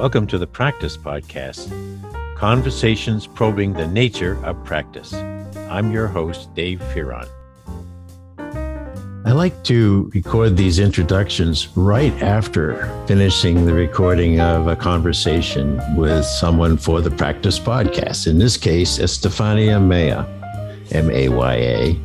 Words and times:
Welcome 0.00 0.26
to 0.28 0.38
the 0.38 0.46
Practice 0.46 0.96
Podcast 0.96 1.68
Conversations 2.34 3.26
Probing 3.26 3.74
the 3.74 3.86
Nature 3.86 4.42
of 4.46 4.64
Practice. 4.64 5.12
I'm 5.12 5.92
your 5.92 6.06
host, 6.06 6.54
Dave 6.54 6.78
Fearon. 6.94 7.28
I 9.26 9.32
like 9.32 9.62
to 9.64 10.10
record 10.14 10.56
these 10.56 10.78
introductions 10.78 11.68
right 11.76 12.14
after 12.22 13.04
finishing 13.06 13.66
the 13.66 13.74
recording 13.74 14.40
of 14.40 14.68
a 14.68 14.74
conversation 14.74 15.78
with 15.94 16.24
someone 16.24 16.78
for 16.78 17.02
the 17.02 17.10
Practice 17.10 17.58
Podcast. 17.58 18.26
In 18.26 18.38
this 18.38 18.56
case, 18.56 18.98
Estefania 18.98 19.78
Maya, 19.78 20.24
M 20.92 21.10
A 21.10 21.28
Y 21.28 21.54
A. 21.54 22.00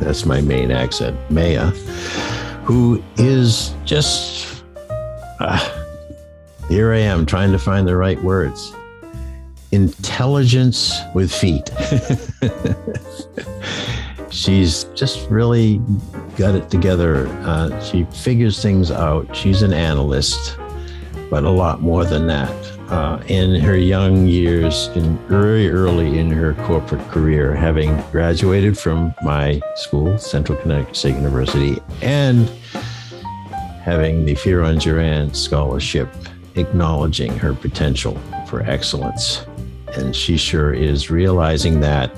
That's 0.00 0.26
my 0.26 0.42
Maine 0.42 0.70
accent, 0.70 1.18
Maya, 1.30 1.70
who 2.64 3.02
is 3.16 3.74
just. 3.86 4.62
Uh, 5.40 5.86
here 6.68 6.92
I 6.92 6.98
am 6.98 7.24
trying 7.24 7.50
to 7.52 7.58
find 7.58 7.88
the 7.88 7.96
right 7.96 8.22
words. 8.22 8.74
Intelligence 9.72 10.94
with 11.14 11.32
feet. 11.32 11.70
She's 14.30 14.84
just 14.94 15.28
really 15.30 15.80
got 16.36 16.54
it 16.54 16.70
together. 16.70 17.26
Uh, 17.42 17.80
she 17.80 18.04
figures 18.04 18.62
things 18.62 18.90
out. 18.90 19.34
She's 19.34 19.62
an 19.62 19.72
analyst, 19.72 20.58
but 21.30 21.44
a 21.44 21.50
lot 21.50 21.80
more 21.80 22.04
than 22.04 22.26
that. 22.26 22.54
Uh, 22.90 23.22
in 23.28 23.60
her 23.60 23.76
young 23.76 24.26
years, 24.26 24.88
in 24.88 25.16
very 25.28 25.70
early 25.70 26.18
in 26.18 26.30
her 26.30 26.54
corporate 26.66 27.06
career, 27.08 27.54
having 27.54 27.98
graduated 28.10 28.78
from 28.78 29.14
my 29.22 29.60
school, 29.76 30.18
Central 30.18 30.58
Connecticut 30.58 30.96
State 30.96 31.14
University, 31.14 31.78
and 32.00 32.48
having 33.82 34.24
the 34.24 34.34
Fearon 34.34 34.76
Juran 34.76 35.34
Scholarship 35.34 36.08
acknowledging 36.56 37.36
her 37.38 37.54
potential 37.54 38.18
for 38.46 38.62
excellence. 38.62 39.44
And 39.94 40.14
she 40.14 40.36
sure 40.36 40.72
is 40.74 41.10
realizing 41.10 41.80
that 41.80 42.14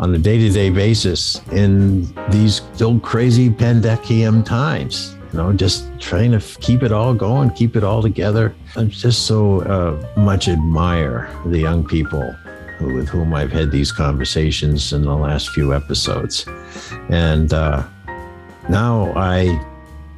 on 0.00 0.14
a 0.14 0.18
day 0.18 0.38
to 0.38 0.50
day 0.50 0.70
basis 0.70 1.40
in 1.52 2.12
these 2.30 2.56
still 2.74 2.98
crazy 3.00 3.50
pandemic 3.50 4.44
times. 4.44 5.16
You 5.32 5.38
know, 5.38 5.52
just 5.52 5.86
trying 5.98 6.30
to 6.32 6.40
keep 6.60 6.82
it 6.82 6.92
all 6.92 7.12
going, 7.12 7.50
keep 7.50 7.74
it 7.76 7.82
all 7.82 8.02
together. 8.02 8.54
I 8.76 8.84
just 8.84 9.26
so 9.26 9.60
uh, 9.62 10.20
much 10.20 10.48
admire 10.48 11.28
the 11.46 11.58
young 11.58 11.84
people 11.84 12.36
with 12.80 13.08
whom 13.08 13.34
I've 13.34 13.52
had 13.52 13.70
these 13.70 13.90
conversations 13.90 14.92
in 14.92 15.02
the 15.02 15.14
last 15.14 15.50
few 15.50 15.74
episodes. 15.74 16.46
And 17.08 17.52
uh, 17.52 17.84
now 18.68 19.12
I 19.16 19.60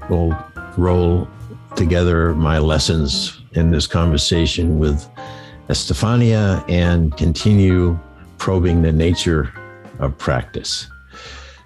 will 0.08 0.36
roll 0.76 1.28
together 1.76 2.34
my 2.34 2.58
lessons 2.58 3.40
in 3.52 3.70
this 3.70 3.86
conversation 3.86 4.78
with 4.78 5.08
Estefania 5.68 6.64
and 6.68 7.16
continue 7.16 7.98
probing 8.38 8.82
the 8.82 8.92
nature 8.92 9.52
of 9.98 10.16
practice. 10.18 10.88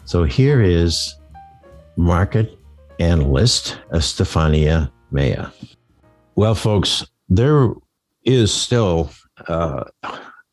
So 0.05 0.25
here 0.25 0.61
is 0.61 1.15
market 1.97 2.59
analyst 2.99 3.79
Estefania 3.93 4.91
Maya. 5.11 5.49
Well, 6.35 6.55
folks, 6.55 7.07
there 7.29 7.73
is 8.25 8.53
still 8.53 9.11
uh, 9.49 9.85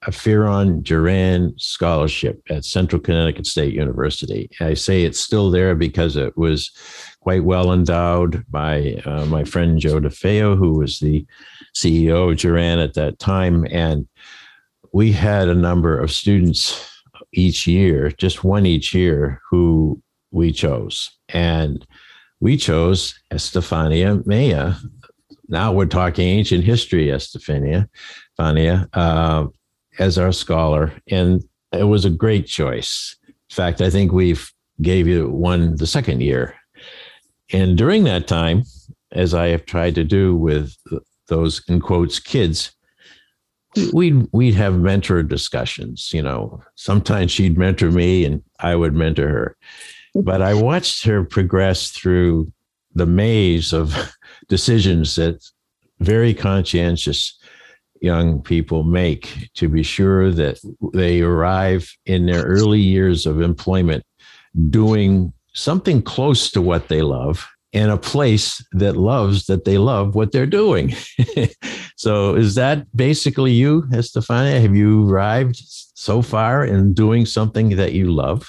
a 0.08 0.10
Fearon 0.10 0.82
Juran 0.84 1.60
scholarship 1.60 2.42
at 2.50 2.64
Central 2.64 3.02
Connecticut 3.02 3.46
State 3.46 3.74
University. 3.74 4.50
I 4.62 4.74
say 4.74 5.04
it's 5.04 5.20
still 5.20 5.52
there 5.52 5.76
because 5.76 6.16
it 6.16 6.36
was 6.38 6.72
quite 7.20 7.44
well 7.44 7.74
endowed 7.74 8.46
by 8.50 9.02
uh, 9.06 9.26
my 9.26 9.44
friend 9.44 9.78
Joe 9.78 10.00
DeFeo, 10.00 10.58
who 10.58 10.80
was 10.80 11.00
the 11.00 11.26
CEO 11.76 12.32
of 12.32 12.38
Juran 12.38 12.82
at 12.82 12.94
that 12.94 13.20
time. 13.20 13.68
And 13.70 14.08
we 14.94 15.12
had 15.12 15.50
a 15.50 15.54
number 15.54 16.00
of 16.00 16.10
students 16.10 16.90
each 17.34 17.68
year, 17.68 18.10
just 18.12 18.46
one 18.46 18.66
each 18.66 18.94
year, 18.94 19.42
who 19.50 20.02
we 20.32 20.54
chose. 20.54 21.12
And 21.28 21.86
we 22.40 22.56
chose 22.56 23.20
Estefania 23.34 24.22
Maya. 24.26 24.76
Now 25.50 25.74
we're 25.74 25.86
talking 25.86 26.30
ancient 26.30 26.64
history, 26.64 27.12
Estefania, 27.12 27.90
Fania, 28.40 28.88
uh, 28.94 29.48
as 30.00 30.18
our 30.18 30.32
scholar. 30.32 30.94
And 31.10 31.44
it 31.72 31.84
was 31.84 32.06
a 32.06 32.10
great 32.10 32.48
choice. 32.48 33.16
In 33.28 33.56
fact, 33.56 33.82
I 33.82 33.90
think 33.90 34.12
we've 34.12 34.52
gave 34.82 35.08
you 35.08 35.30
one 35.30 35.76
the 35.76 35.88
second 35.88 36.22
year 36.22 36.56
and 37.52 37.78
during 37.78 38.04
that 38.04 38.28
time, 38.28 38.64
as 39.12 39.34
I 39.34 39.48
have 39.48 39.66
tried 39.66 39.96
to 39.96 40.04
do 40.04 40.36
with 40.36 40.76
those 41.28 41.62
in 41.68 41.80
quotes 41.80 42.20
kids, 42.20 42.72
we'd 43.94 44.28
we'd 44.32 44.56
have 44.56 44.80
mentor 44.80 45.24
discussions. 45.24 46.12
You 46.14 46.24
know, 46.24 46.62
sometimes 46.76 47.32
she'd 47.32 47.58
mentor 47.58 47.92
me 47.92 48.26
and 48.26 48.44
I 48.60 48.76
would 48.76 48.94
mentor 48.94 49.30
her. 49.30 49.58
But 50.16 50.42
I 50.42 50.54
watched 50.54 51.06
her 51.06 51.24
progress 51.24 51.92
through 51.92 52.52
the 52.94 53.06
maze 53.06 53.72
of 53.72 53.96
decisions 54.50 55.16
that 55.16 55.44
very 56.00 56.34
conscientious 56.34 57.38
young 58.02 58.42
people 58.42 58.84
make 58.84 59.50
to 59.56 59.68
be 59.68 59.84
sure 59.84 60.32
that 60.32 60.60
they 60.94 61.22
arrive 61.22 61.92
in 62.06 62.26
their 62.26 62.44
early 62.44 62.80
years 62.80 63.26
of 63.26 63.42
employment 63.42 64.04
doing 64.70 65.34
something 65.54 66.02
close 66.02 66.52
to 66.52 66.62
what 66.62 66.88
they 66.88 67.02
love 67.02 67.48
in 67.74 67.90
a 67.90 67.98
place 67.98 68.64
that 68.72 68.96
loves 68.96 69.46
that 69.46 69.66
they 69.66 69.78
love 69.78 70.16
what 70.16 70.32
they're 70.32 70.46
doing. 70.46 70.94
so 71.96 72.36
is 72.36 72.56
that 72.56 72.86
basically 72.96 73.52
you, 73.52 73.84
Estefania? 73.94 74.60
Have 74.60 74.76
you 74.76 75.10
arrived 75.10 75.62
so 75.94 76.22
far 76.22 76.66
in 76.66 76.94
doing 76.94 77.26
something 77.26 77.76
that 77.76 77.94
you 77.94 78.12
love? 78.12 78.48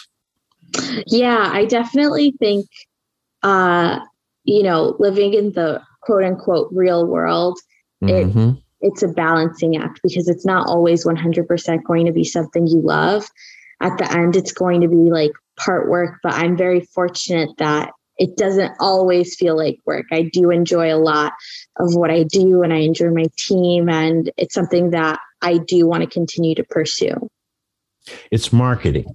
Yeah, 1.07 1.51
I 1.53 1.65
definitely 1.65 2.35
think 2.39 2.67
uh, 3.43 4.01
you 4.45 4.63
know, 4.63 4.97
living 4.99 5.35
in 5.35 5.53
the 5.53 5.83
quote 6.01 6.25
unquote 6.25 6.69
real 6.73 7.07
world, 7.07 7.59
mm-hmm. 8.03 8.39
it 8.39 8.63
it's 8.81 9.03
a 9.03 9.09
balancing 9.09 9.77
act 9.77 10.01
because 10.03 10.29
it's 10.29 10.47
not 10.47 10.67
always 10.67 11.05
100% 11.05 11.85
going 11.85 12.07
to 12.07 12.13
be 12.13 12.25
something 12.25 12.67
you 12.67 12.81
love. 12.81 13.29
At 13.81 13.99
the 13.99 14.11
end, 14.11 14.37
it's 14.37 14.53
going 14.53 14.81
to 14.81 14.89
be 14.89 15.11
like 15.11 15.33
part 15.57 15.89
work, 15.89 16.19
but 16.23 16.33
I'm 16.35 16.57
very 16.57 16.81
fortunate 16.81 17.51
that 17.59 17.91
it 18.19 18.37
doesn't 18.37 18.73
always 18.81 19.37
feel 19.37 19.57
like 19.57 19.79
work. 19.87 20.07
I 20.11 20.23
do 20.33 20.51
enjoy 20.51 20.93
a 20.93 20.99
lot 20.99 21.33
of 21.79 21.95
what 21.95 22.11
I 22.11 22.25
do 22.25 22.63
and 22.63 22.73
I 22.73 22.79
enjoy 22.79 23.11
my 23.11 23.27
team 23.37 23.89
and 23.89 24.31
it's 24.37 24.55
something 24.55 24.91
that 24.91 25.21
I 25.41 25.59
do 25.59 25.87
want 25.87 26.03
to 26.03 26.11
continue 26.11 26.57
to 26.57 26.65
pursue. 26.65 27.29
It's 28.31 28.53
marketing. 28.53 29.15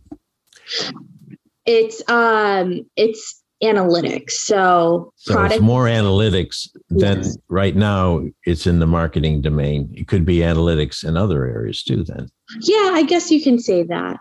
It's 1.66 2.08
um 2.10 2.86
it's 2.96 3.43
analytics. 3.62 4.32
So, 4.32 5.14
so 5.16 5.34
product- 5.34 5.56
it's 5.56 5.64
more 5.64 5.86
analytics 5.86 6.68
than 6.90 7.20
yes. 7.20 7.38
right 7.50 7.76
now 7.76 8.26
it's 8.46 8.68
in 8.68 8.80
the 8.80 8.88
marketing 8.88 9.42
domain. 9.42 9.94
It 9.96 10.08
could 10.08 10.26
be 10.26 10.38
analytics 10.38 11.06
in 11.06 11.18
other 11.18 11.46
areas 11.46 11.84
too 11.84 12.04
then. 12.04 12.28
Yeah, 12.62 12.92
I 12.94 13.04
guess 13.04 13.32
you 13.32 13.42
can 13.42 13.60
say 13.60 13.84
that. 13.84 14.20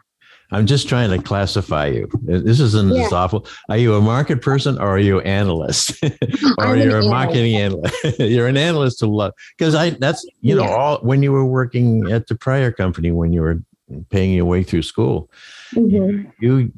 I'm 0.53 0.67
just 0.67 0.87
trying 0.87 1.11
to 1.11 1.19
classify 1.19 1.87
you. 1.87 2.09
This 2.25 2.61
isn't 2.61 2.95
yeah. 2.95 3.09
awful. 3.11 3.47
Are 3.71 3.79
you 3.79 3.95
a 3.95 4.03
market 4.03 4.43
person 4.43 4.77
or 4.79 4.89
are 4.89 4.99
you 4.99 5.19
an 5.21 5.27
analyst? 5.27 5.99
or 6.59 6.77
you're 6.77 7.01
a 7.01 7.07
marketing 7.07 7.57
analyst? 7.57 8.05
you're 8.19 8.47
an 8.47 8.59
analyst 8.59 8.99
to 8.99 9.07
love 9.07 9.33
because 9.57 9.75
I 9.75 9.91
that's 9.91 10.27
you 10.43 10.55
know 10.55 10.65
all 10.65 10.99
when 10.99 11.23
you 11.23 11.33
were 11.33 11.47
working 11.47 12.13
at 12.13 12.27
the 12.27 12.35
prior 12.35 12.71
company 12.71 13.11
when 13.11 13.33
you 13.33 13.41
were 13.41 13.63
paying 14.11 14.33
your 14.33 14.45
way 14.45 14.63
through 14.63 14.83
school, 14.83 15.31
mm-hmm. 15.75 15.91
you 15.91 16.31
you 16.41 16.73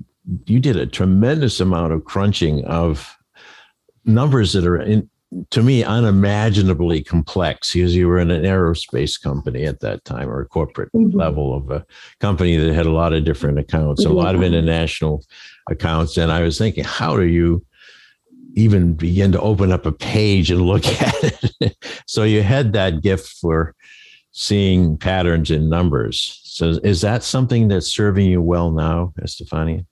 did 0.61 0.77
a 0.77 0.87
tremendous 0.87 1.61
amount 1.61 1.93
of 1.93 2.05
crunching 2.05 2.65
of 2.65 3.17
numbers 4.05 4.53
that 4.53 4.67
are 4.67 4.81
in, 4.81 5.09
to 5.51 5.63
me 5.63 5.83
unimaginably 5.83 7.03
complex 7.03 7.73
because 7.73 7.95
you 7.95 8.07
were 8.07 8.19
in 8.19 8.31
an 8.31 8.43
aerospace 8.43 9.21
company 9.21 9.65
at 9.65 9.81
that 9.81 10.05
time 10.05 10.29
or 10.29 10.41
a 10.41 10.47
corporate 10.47 10.91
mm-hmm. 10.93 11.17
level 11.17 11.55
of 11.55 11.71
a 11.71 11.85
company 12.21 12.57
that 12.57 12.73
had 12.73 12.87
a 12.87 12.93
lot 12.93 13.13
of 13.13 13.25
different 13.25 13.59
accounts, 13.59 14.05
a 14.05 14.11
lot 14.11 14.35
of 14.35 14.43
international 14.43 15.25
accounts. 15.69 16.17
And 16.17 16.31
I 16.31 16.43
was 16.43 16.59
thinking, 16.59 16.85
how 16.85 17.17
do 17.17 17.25
you 17.25 17.65
even 18.55 18.95
begin 18.95 19.33
to 19.33 19.41
open 19.41 19.73
up 19.73 19.87
a 19.87 19.93
page 19.93 20.51
and 20.51 20.63
look 20.63 20.87
at 21.03 21.55
it? 21.61 21.77
so 22.07 22.23
you 22.23 22.43
had 22.43 22.73
that 22.75 23.03
gift 23.03 23.29
for 23.41 23.75
seeing 24.31 24.97
patterns 24.97 25.51
in 25.51 25.69
numbers. 25.69 26.41
So 26.45 26.79
is 26.83 27.01
that 27.01 27.23
something 27.23 27.69
that's 27.69 27.87
serving 27.87 28.27
you 28.27 28.43
well 28.43 28.71
now, 28.71 29.13
Estefania? 29.23 29.85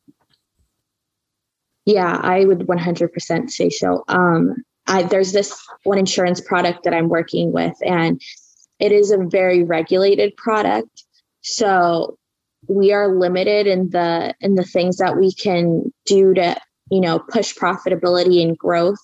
Yeah, 1.84 2.18
I 2.22 2.44
would 2.44 2.60
100% 2.60 3.50
say 3.50 3.70
so. 3.70 4.04
Um, 4.08 4.54
I, 4.86 5.02
there's 5.02 5.32
this 5.32 5.60
one 5.84 5.98
insurance 5.98 6.40
product 6.40 6.84
that 6.84 6.94
I'm 6.94 7.08
working 7.08 7.52
with, 7.52 7.74
and 7.84 8.20
it 8.78 8.92
is 8.92 9.10
a 9.10 9.18
very 9.18 9.62
regulated 9.62 10.36
product. 10.36 11.04
So 11.42 12.18
we 12.68 12.92
are 12.92 13.08
limited 13.08 13.66
in 13.66 13.90
the 13.90 14.34
in 14.40 14.54
the 14.54 14.64
things 14.64 14.96
that 14.98 15.16
we 15.16 15.32
can 15.32 15.92
do 16.06 16.34
to 16.34 16.56
you 16.90 17.00
know 17.00 17.18
push 17.18 17.54
profitability 17.56 18.42
and 18.42 18.56
growth. 18.56 18.98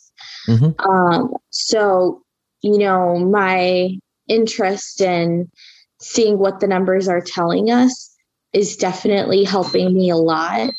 Mm-hmm. 0.48 0.88
Um, 0.88 1.34
so 1.50 2.22
you 2.62 2.78
know 2.78 3.18
my 3.18 3.90
interest 4.28 5.00
in 5.00 5.50
seeing 6.00 6.38
what 6.38 6.60
the 6.60 6.66
numbers 6.66 7.08
are 7.08 7.20
telling 7.20 7.70
us 7.70 8.14
is 8.52 8.76
definitely 8.76 9.44
helping 9.44 9.94
me 9.94 10.10
a 10.10 10.16
lot 10.16 10.70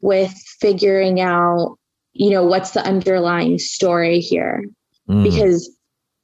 with 0.00 0.34
figuring 0.62 1.20
out, 1.20 1.76
you 2.14 2.30
know, 2.30 2.46
what's 2.46 2.70
the 2.70 2.86
underlying 2.86 3.58
story 3.58 4.20
here. 4.20 4.64
Mm. 5.08 5.24
Because 5.24 5.68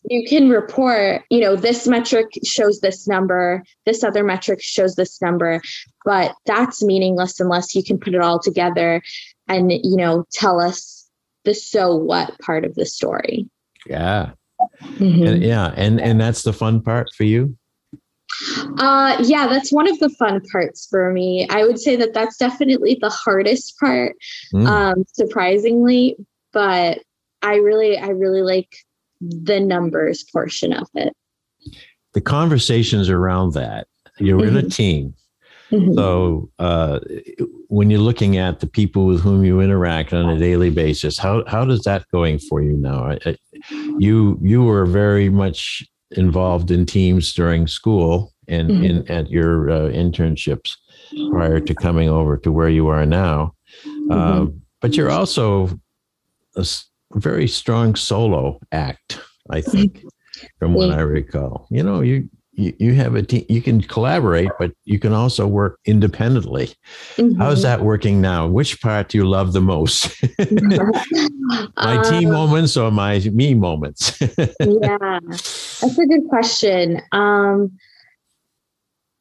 you 0.05 0.27
can 0.29 0.49
report, 0.49 1.23
you 1.29 1.41
know, 1.41 1.57
this 1.57 1.87
metric 1.87 2.27
shows 2.45 2.81
this 2.81 3.09
number, 3.09 3.65
this 3.85 4.05
other 4.05 4.23
metric 4.23 4.61
shows 4.63 4.95
this 4.95 5.21
number, 5.21 5.61
but 6.05 6.35
that's 6.47 6.83
meaningless 6.83 7.41
unless 7.41 7.75
you 7.75 7.83
can 7.83 7.99
put 7.99 8.15
it 8.15 8.21
all 8.21 8.39
together 8.39 9.03
and, 9.49 9.73
you 9.73 9.97
know, 9.97 10.25
tell 10.33 10.61
us 10.61 11.11
the 11.45 11.55
so 11.55 11.95
what 11.95 12.39
part 12.39 12.65
of 12.65 12.75
the 12.77 12.87
story. 12.87 13.49
Yeah. 13.87 14.31
Mm-hmm. 14.83 15.27
And, 15.27 15.43
yeah. 15.43 15.75
And, 15.77 16.01
and 16.01 16.21
that's 16.21 16.45
the 16.45 16.53
fun 16.53 16.81
part 16.81 17.09
for 17.17 17.25
you. 17.25 17.57
Uh, 18.79 19.17
yeah, 19.25 19.47
that's 19.47 19.73
one 19.73 19.89
of 19.89 19.99
the 19.99 20.11
fun 20.11 20.41
parts 20.53 20.87
for 20.87 21.13
me. 21.13 21.47
I 21.51 21.65
would 21.65 21.79
say 21.79 21.97
that 21.97 22.15
that's 22.15 22.37
definitely 22.37 22.99
the 23.01 23.11
hardest 23.11 23.79
part, 23.79 24.15
mm. 24.55 24.67
um, 24.67 25.05
surprisingly. 25.13 26.17
But 26.53 27.01
I 27.43 27.57
really, 27.57 27.99
I 27.99 28.09
really 28.09 28.43
like 28.43 28.75
the 29.21 29.61
numbers 29.61 30.25
portion 30.33 30.73
of 30.73 30.89
it. 30.95 31.15
The 32.15 32.21
conversations 32.21 33.09
around 33.09 33.55
that. 33.55 33.87
You're 34.19 34.41
mm-hmm. 34.41 34.49
in 34.49 34.57
a 34.57 34.61
mm-hmm. 34.61 34.69
team. 34.69 35.15
Mm-hmm. 35.71 35.95
So 35.95 36.51
uh, 36.59 37.01
when 37.69 37.91
you're 37.91 38.01
looking 38.01 38.39
at 38.39 38.61
the 38.61 38.67
people 38.67 39.07
with 39.07 39.21
whom 39.21 39.45
you 39.45 39.61
interact 39.61 40.13
on 40.15 40.29
a 40.29 40.39
daily 40.39 40.71
basis, 40.71 41.19
how 41.19 41.45
how 41.47 41.65
does 41.65 41.83
that 41.83 42.07
going 42.11 42.39
for 42.39 42.63
you 42.63 42.73
now? 42.73 43.11
I, 43.11 43.19
I, 43.27 43.37
you 43.99 44.39
you 44.43 44.63
were 44.65 44.87
very 44.87 45.29
much 45.29 45.87
involved 46.13 46.71
in 46.71 46.87
teams 46.87 47.33
during 47.35 47.67
school 47.67 48.33
and 48.49 48.71
mm-hmm. 48.71 48.85
in 48.85 49.11
at 49.11 49.31
your 49.31 49.71
uh, 49.71 49.91
internships 49.91 50.77
prior 51.31 51.61
to 51.61 51.75
coming 51.75 52.09
over 52.09 52.37
to 52.39 52.53
where 52.53 52.69
you 52.69 52.89
are 52.89 53.07
now. 53.07 53.55
Mm-hmm. 53.87 54.11
Uh, 54.11 54.47
but 54.81 54.97
you're 54.97 55.11
also 55.11 55.79
a 56.57 56.67
very 57.15 57.49
strong 57.49 57.95
solo 57.95 58.61
act, 58.73 59.21
I 59.51 59.61
think, 59.61 60.05
from 60.59 60.75
what 60.75 60.91
I 60.91 61.01
recall. 61.01 61.67
You 61.71 61.83
know, 61.83 62.01
you 62.01 62.29
you, 62.59 62.75
you 62.79 62.95
have 62.95 63.15
a 63.15 63.23
team 63.23 63.45
you 63.49 63.63
can 63.63 63.81
collaborate 63.81 64.51
but 64.59 64.73
you 64.85 64.99
can 64.99 65.13
also 65.13 65.47
work 65.47 65.79
independently. 65.85 66.75
Mm-hmm. 67.17 67.41
how's 67.41 67.63
that 67.63 67.83
working 67.83 68.21
now? 68.21 68.47
Which 68.47 68.81
part 68.81 69.09
do 69.09 69.19
you 69.19 69.29
love 69.29 69.53
the 69.53 69.61
most? 69.61 70.15
My 71.77 72.03
team 72.03 72.29
um, 72.29 72.35
moments 72.35 72.77
or 72.77 72.91
my 72.91 73.21
me 73.33 73.55
moments? 73.55 74.21
Yeah 74.21 75.21
that's 75.81 75.99
a 75.99 76.07
good 76.07 76.29
question. 76.29 77.01
Um 77.13 77.73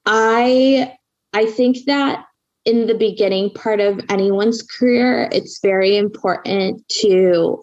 i 0.09 0.93
i 1.33 1.45
think 1.45 1.79
that 1.85 2.25
in 2.63 2.87
the 2.87 2.93
beginning 2.93 3.49
part 3.49 3.81
of 3.81 3.99
anyone's 4.09 4.63
career 4.63 5.27
it's 5.33 5.59
very 5.61 5.97
important 5.97 6.81
to 6.87 7.61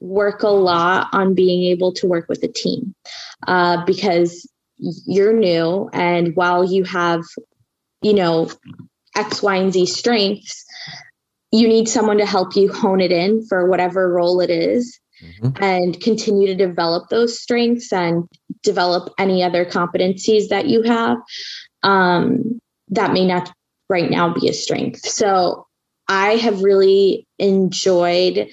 work 0.00 0.42
a 0.42 0.48
lot 0.48 1.08
on 1.12 1.34
being 1.34 1.70
able 1.70 1.92
to 1.92 2.06
work 2.06 2.28
with 2.28 2.42
a 2.42 2.48
team 2.48 2.94
uh, 3.46 3.84
because 3.84 4.48
you're 4.78 5.32
new 5.32 5.88
and 5.92 6.36
while 6.36 6.64
you 6.64 6.84
have 6.84 7.22
you 8.02 8.12
know 8.12 8.50
x 9.16 9.42
y 9.42 9.56
and 9.56 9.72
z 9.72 9.86
strengths 9.86 10.66
you 11.52 11.68
need 11.68 11.88
someone 11.88 12.18
to 12.18 12.26
help 12.26 12.56
you 12.56 12.72
hone 12.72 13.00
it 13.00 13.12
in 13.12 13.44
for 13.46 13.68
whatever 13.68 14.12
role 14.12 14.40
it 14.40 14.50
is, 14.50 14.98
mm-hmm. 15.22 15.62
and 15.62 16.00
continue 16.00 16.46
to 16.48 16.54
develop 16.54 17.08
those 17.08 17.40
strengths 17.40 17.92
and 17.92 18.24
develop 18.62 19.12
any 19.18 19.42
other 19.42 19.64
competencies 19.64 20.48
that 20.48 20.66
you 20.66 20.82
have 20.82 21.18
um, 21.82 22.60
that 22.88 23.12
may 23.12 23.26
not 23.26 23.52
right 23.88 24.10
now 24.10 24.32
be 24.32 24.48
a 24.48 24.52
strength 24.52 25.06
so 25.06 25.64
i 26.08 26.34
have 26.36 26.62
really 26.62 27.24
enjoyed 27.38 28.48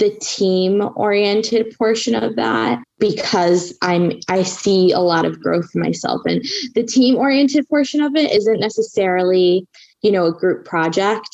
the 0.00 0.10
team 0.20 0.88
oriented 0.96 1.76
portion 1.76 2.14
of 2.14 2.34
that 2.36 2.82
because 2.98 3.76
I'm 3.82 4.12
I 4.28 4.42
see 4.42 4.90
a 4.92 4.98
lot 4.98 5.26
of 5.26 5.38
growth 5.40 5.68
in 5.74 5.82
myself. 5.82 6.22
And 6.24 6.42
the 6.74 6.82
team 6.82 7.16
oriented 7.16 7.68
portion 7.68 8.00
of 8.00 8.16
it 8.16 8.32
isn't 8.32 8.58
necessarily 8.58 9.68
you 10.02 10.10
know 10.10 10.26
a 10.26 10.32
group 10.32 10.64
project. 10.64 11.28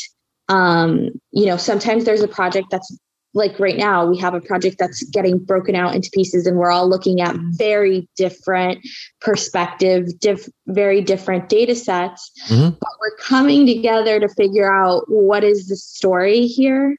Um 0.48 1.10
you 1.30 1.46
know 1.46 1.56
sometimes 1.56 2.04
there's 2.04 2.22
a 2.22 2.28
project 2.28 2.68
that's 2.70 2.94
like 3.34 3.60
right 3.60 3.76
now 3.76 4.04
we 4.04 4.18
have 4.18 4.34
a 4.34 4.40
project 4.40 4.78
that's 4.78 5.04
getting 5.10 5.38
broken 5.38 5.76
out 5.76 5.94
into 5.94 6.10
pieces 6.12 6.46
and 6.46 6.56
we're 6.56 6.70
all 6.72 6.88
looking 6.88 7.20
at 7.20 7.36
very 7.50 8.08
different 8.16 8.78
perspective 9.20 10.06
diff, 10.18 10.48
very 10.68 11.02
different 11.02 11.48
data 11.48 11.74
sets. 11.76 12.32
Mm-hmm. 12.48 12.70
but 12.70 12.90
we're 13.00 13.16
coming 13.18 13.64
together 13.64 14.18
to 14.18 14.28
figure 14.30 14.72
out 14.72 15.04
what 15.08 15.44
is 15.44 15.68
the 15.68 15.76
story 15.76 16.46
here 16.46 16.96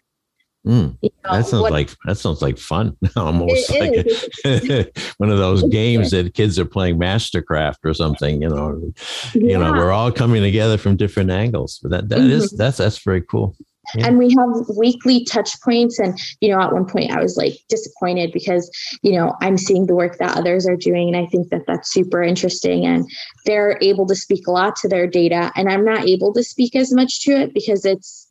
Mm, 0.67 0.97
you 1.01 1.09
know, 1.23 1.31
that 1.31 1.45
sounds 1.45 1.61
what, 1.61 1.71
like 1.71 1.89
that 2.05 2.17
sounds 2.17 2.41
like 2.41 2.57
fun. 2.57 2.95
Almost 3.15 3.69
like 3.71 4.05
one 5.17 5.29
of 5.29 5.37
those 5.37 5.63
games 5.69 6.11
that 6.11 6.33
kids 6.33 6.59
are 6.59 6.65
playing 6.65 6.99
Mastercraft 6.99 7.77
or 7.85 7.93
something. 7.93 8.41
You 8.41 8.49
know, 8.49 8.93
yeah. 9.33 9.51
you 9.51 9.57
know, 9.57 9.71
we're 9.71 9.91
all 9.91 10.11
coming 10.11 10.43
together 10.43 10.77
from 10.77 10.97
different 10.97 11.31
angles. 11.31 11.79
But 11.81 11.91
that 11.91 12.09
that 12.09 12.19
mm-hmm. 12.19 12.31
is, 12.31 12.51
that's 12.51 12.77
that's 12.77 12.99
very 12.99 13.21
cool. 13.21 13.55
Yeah. 13.95 14.07
And 14.07 14.17
we 14.17 14.35
have 14.37 14.67
weekly 14.75 15.23
touch 15.23 15.59
points. 15.61 15.97
And, 15.99 16.19
you 16.41 16.49
know, 16.49 16.61
at 16.61 16.73
one 16.73 16.85
point 16.85 17.11
I 17.11 17.21
was 17.21 17.37
like 17.37 17.53
disappointed 17.69 18.31
because, 18.33 18.69
you 19.01 19.13
know, 19.13 19.33
I'm 19.41 19.57
seeing 19.57 19.85
the 19.85 19.95
work 19.95 20.17
that 20.17 20.35
others 20.35 20.67
are 20.67 20.75
doing. 20.75 21.07
And 21.07 21.17
I 21.17 21.25
think 21.27 21.49
that 21.49 21.65
that's 21.67 21.91
super 21.91 22.21
interesting. 22.21 22.85
And 22.85 23.09
they're 23.45 23.77
able 23.81 24.05
to 24.07 24.15
speak 24.15 24.45
a 24.47 24.51
lot 24.51 24.75
to 24.77 24.89
their 24.89 25.07
data. 25.07 25.51
And 25.55 25.69
I'm 25.69 25.85
not 25.85 26.05
able 26.05 26.33
to 26.33 26.43
speak 26.43 26.75
as 26.75 26.91
much 26.91 27.21
to 27.21 27.31
it 27.31 27.53
because 27.53 27.85
it's, 27.85 28.26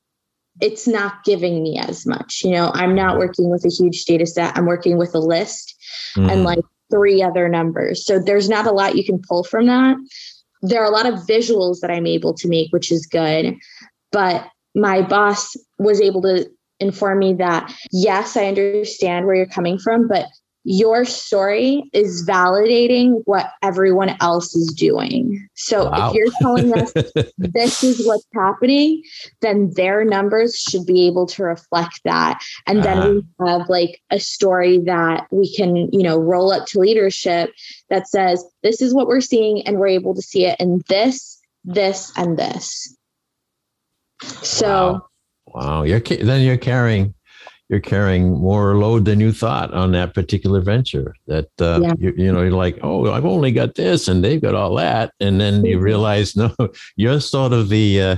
it's 0.60 0.86
not 0.86 1.24
giving 1.24 1.62
me 1.62 1.78
as 1.78 2.06
much. 2.06 2.42
You 2.44 2.52
know, 2.52 2.70
I'm 2.74 2.94
not 2.94 3.18
working 3.18 3.50
with 3.50 3.64
a 3.64 3.68
huge 3.68 4.04
data 4.04 4.26
set. 4.26 4.56
I'm 4.56 4.66
working 4.66 4.96
with 4.96 5.14
a 5.14 5.18
list 5.18 5.74
mm. 6.16 6.30
and 6.30 6.44
like 6.44 6.60
three 6.90 7.22
other 7.22 7.48
numbers. 7.48 8.04
So 8.04 8.18
there's 8.18 8.48
not 8.48 8.66
a 8.66 8.72
lot 8.72 8.96
you 8.96 9.04
can 9.04 9.20
pull 9.28 9.44
from 9.44 9.66
that. 9.66 9.96
There 10.62 10.82
are 10.82 10.90
a 10.90 10.94
lot 10.94 11.06
of 11.06 11.26
visuals 11.26 11.80
that 11.80 11.90
I'm 11.90 12.06
able 12.06 12.34
to 12.34 12.48
make, 12.48 12.72
which 12.72 12.90
is 12.90 13.06
good. 13.06 13.54
But 14.12 14.48
my 14.74 15.02
boss 15.02 15.56
was 15.78 16.00
able 16.00 16.22
to 16.22 16.48
inform 16.80 17.18
me 17.18 17.34
that, 17.34 17.74
yes, 17.92 18.36
I 18.36 18.46
understand 18.46 19.26
where 19.26 19.34
you're 19.34 19.46
coming 19.46 19.78
from, 19.78 20.08
but 20.08 20.26
your 20.68 21.04
story 21.04 21.88
is 21.92 22.26
validating 22.28 23.22
what 23.24 23.52
everyone 23.62 24.16
else 24.20 24.56
is 24.56 24.66
doing. 24.76 25.48
So 25.54 25.88
wow. 25.88 26.08
if 26.08 26.14
you're 26.14 26.32
telling 26.42 26.76
us 26.76 26.92
this 27.38 27.84
is 27.84 28.04
what's 28.04 28.26
happening, 28.34 29.00
then 29.42 29.70
their 29.76 30.04
numbers 30.04 30.58
should 30.58 30.84
be 30.84 31.06
able 31.06 31.26
to 31.26 31.44
reflect 31.44 32.00
that. 32.04 32.42
And 32.66 32.82
then 32.82 32.98
uh, 32.98 33.10
we 33.12 33.22
have 33.48 33.68
like 33.68 34.02
a 34.10 34.18
story 34.18 34.78
that 34.86 35.28
we 35.30 35.54
can, 35.54 35.88
you 35.92 36.02
know, 36.02 36.18
roll 36.18 36.50
up 36.52 36.66
to 36.66 36.80
leadership 36.80 37.52
that 37.88 38.08
says, 38.08 38.44
this 38.64 38.82
is 38.82 38.92
what 38.92 39.06
we're 39.06 39.20
seeing, 39.20 39.64
and 39.68 39.78
we're 39.78 39.86
able 39.86 40.16
to 40.16 40.22
see 40.22 40.46
it 40.46 40.58
in 40.58 40.82
this, 40.88 41.40
this, 41.62 42.12
and 42.16 42.36
this. 42.36 42.92
So 44.42 45.06
wow, 45.46 45.62
wow. 45.62 45.82
you're 45.84 46.00
then 46.00 46.40
you're 46.40 46.56
carrying 46.56 47.14
you're 47.68 47.80
carrying 47.80 48.30
more 48.30 48.76
load 48.76 49.04
than 49.04 49.18
you 49.18 49.32
thought 49.32 49.74
on 49.74 49.92
that 49.92 50.14
particular 50.14 50.60
venture. 50.60 51.14
That 51.26 51.48
uh, 51.60 51.80
yeah. 51.82 51.94
you, 51.98 52.14
you 52.16 52.32
know, 52.32 52.42
you're 52.42 52.52
like, 52.52 52.78
oh, 52.82 53.10
I've 53.10 53.24
only 53.24 53.50
got 53.50 53.74
this, 53.74 54.08
and 54.08 54.22
they've 54.22 54.40
got 54.40 54.54
all 54.54 54.74
that, 54.76 55.12
and 55.20 55.40
then 55.40 55.64
you 55.64 55.76
mm-hmm. 55.76 55.84
realize, 55.84 56.36
no, 56.36 56.54
you're 56.96 57.20
sort 57.20 57.52
of 57.52 57.68
the, 57.68 58.00
uh, 58.00 58.16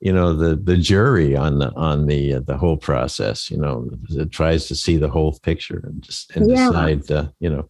you 0.00 0.12
know, 0.12 0.34
the 0.34 0.54
the 0.56 0.76
jury 0.76 1.36
on 1.36 1.58
the 1.58 1.72
on 1.74 2.06
the 2.06 2.34
uh, 2.34 2.40
the 2.40 2.56
whole 2.56 2.76
process. 2.76 3.50
You 3.50 3.58
know, 3.58 3.90
it 4.10 4.30
tries 4.30 4.68
to 4.68 4.76
see 4.76 4.96
the 4.96 5.10
whole 5.10 5.38
picture 5.42 5.80
and 5.84 6.02
just 6.02 6.34
and 6.36 6.48
yeah. 6.48 6.68
decide, 6.68 7.10
uh, 7.10 7.28
you 7.40 7.50
know, 7.50 7.68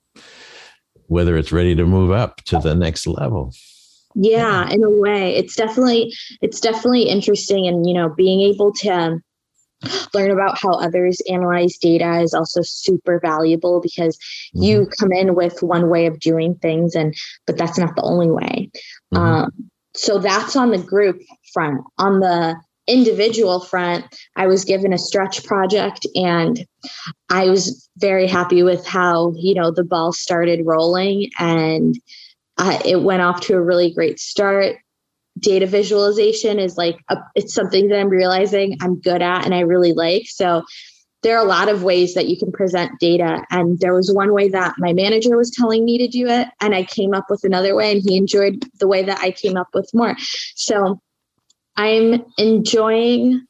whether 1.06 1.36
it's 1.36 1.52
ready 1.52 1.74
to 1.74 1.86
move 1.86 2.10
up 2.10 2.42
to 2.42 2.58
the 2.58 2.74
next 2.74 3.06
level 3.06 3.52
yeah 4.16 4.70
in 4.70 4.84
a 4.84 4.90
way 4.90 5.34
it's 5.34 5.56
definitely 5.56 6.14
it's 6.40 6.60
definitely 6.60 7.02
interesting 7.02 7.66
and 7.66 7.84
you 7.84 7.92
know 7.92 8.08
being 8.08 8.42
able 8.42 8.72
to 8.72 9.20
learn 10.14 10.30
about 10.30 10.58
how 10.58 10.72
others 10.72 11.20
analyze 11.30 11.76
data 11.78 12.20
is 12.20 12.34
also 12.34 12.60
super 12.62 13.20
valuable 13.20 13.80
because 13.80 14.16
mm-hmm. 14.16 14.62
you 14.62 14.88
come 14.98 15.12
in 15.12 15.34
with 15.34 15.62
one 15.62 15.88
way 15.90 16.06
of 16.06 16.20
doing 16.20 16.54
things 16.56 16.94
and 16.94 17.14
but 17.46 17.56
that's 17.56 17.78
not 17.78 17.94
the 17.96 18.02
only 18.02 18.30
way 18.30 18.70
mm-hmm. 19.12 19.16
um, 19.16 19.50
so 19.94 20.18
that's 20.18 20.56
on 20.56 20.70
the 20.70 20.78
group 20.78 21.20
front 21.52 21.80
on 21.98 22.20
the 22.20 22.56
individual 22.86 23.60
front 23.60 24.04
i 24.36 24.46
was 24.46 24.64
given 24.64 24.92
a 24.92 24.98
stretch 24.98 25.42
project 25.44 26.06
and 26.14 26.66
i 27.30 27.48
was 27.48 27.88
very 27.96 28.26
happy 28.26 28.62
with 28.62 28.86
how 28.86 29.32
you 29.36 29.54
know 29.54 29.70
the 29.70 29.84
ball 29.84 30.12
started 30.12 30.60
rolling 30.64 31.30
and 31.38 31.98
uh, 32.56 32.78
it 32.84 33.02
went 33.02 33.22
off 33.22 33.40
to 33.40 33.54
a 33.54 33.62
really 33.62 33.92
great 33.92 34.20
start 34.20 34.76
data 35.38 35.66
visualization 35.66 36.58
is 36.58 36.76
like 36.76 36.98
a, 37.08 37.16
it's 37.34 37.54
something 37.54 37.88
that 37.88 37.98
I'm 37.98 38.08
realizing 38.08 38.76
I'm 38.80 39.00
good 39.00 39.22
at 39.22 39.44
and 39.44 39.54
I 39.54 39.60
really 39.60 39.92
like. 39.92 40.26
So 40.26 40.62
there 41.24 41.36
are 41.38 41.44
a 41.44 41.48
lot 41.48 41.68
of 41.68 41.82
ways 41.82 42.14
that 42.14 42.28
you 42.28 42.36
can 42.38 42.52
present 42.52 43.00
data. 43.00 43.42
And 43.50 43.80
there 43.80 43.94
was 43.94 44.12
one 44.12 44.32
way 44.32 44.48
that 44.50 44.74
my 44.78 44.92
manager 44.92 45.36
was 45.36 45.50
telling 45.50 45.84
me 45.84 45.98
to 45.98 46.06
do 46.06 46.28
it. 46.28 46.48
And 46.60 46.74
I 46.74 46.84
came 46.84 47.14
up 47.14 47.24
with 47.30 47.44
another 47.44 47.74
way, 47.74 47.92
and 47.92 48.02
he 48.02 48.16
enjoyed 48.16 48.62
the 48.78 48.86
way 48.86 49.02
that 49.02 49.18
I 49.20 49.30
came 49.30 49.56
up 49.56 49.68
with 49.72 49.90
more. 49.94 50.14
So 50.54 51.00
I'm 51.76 52.24
enjoying 52.36 53.44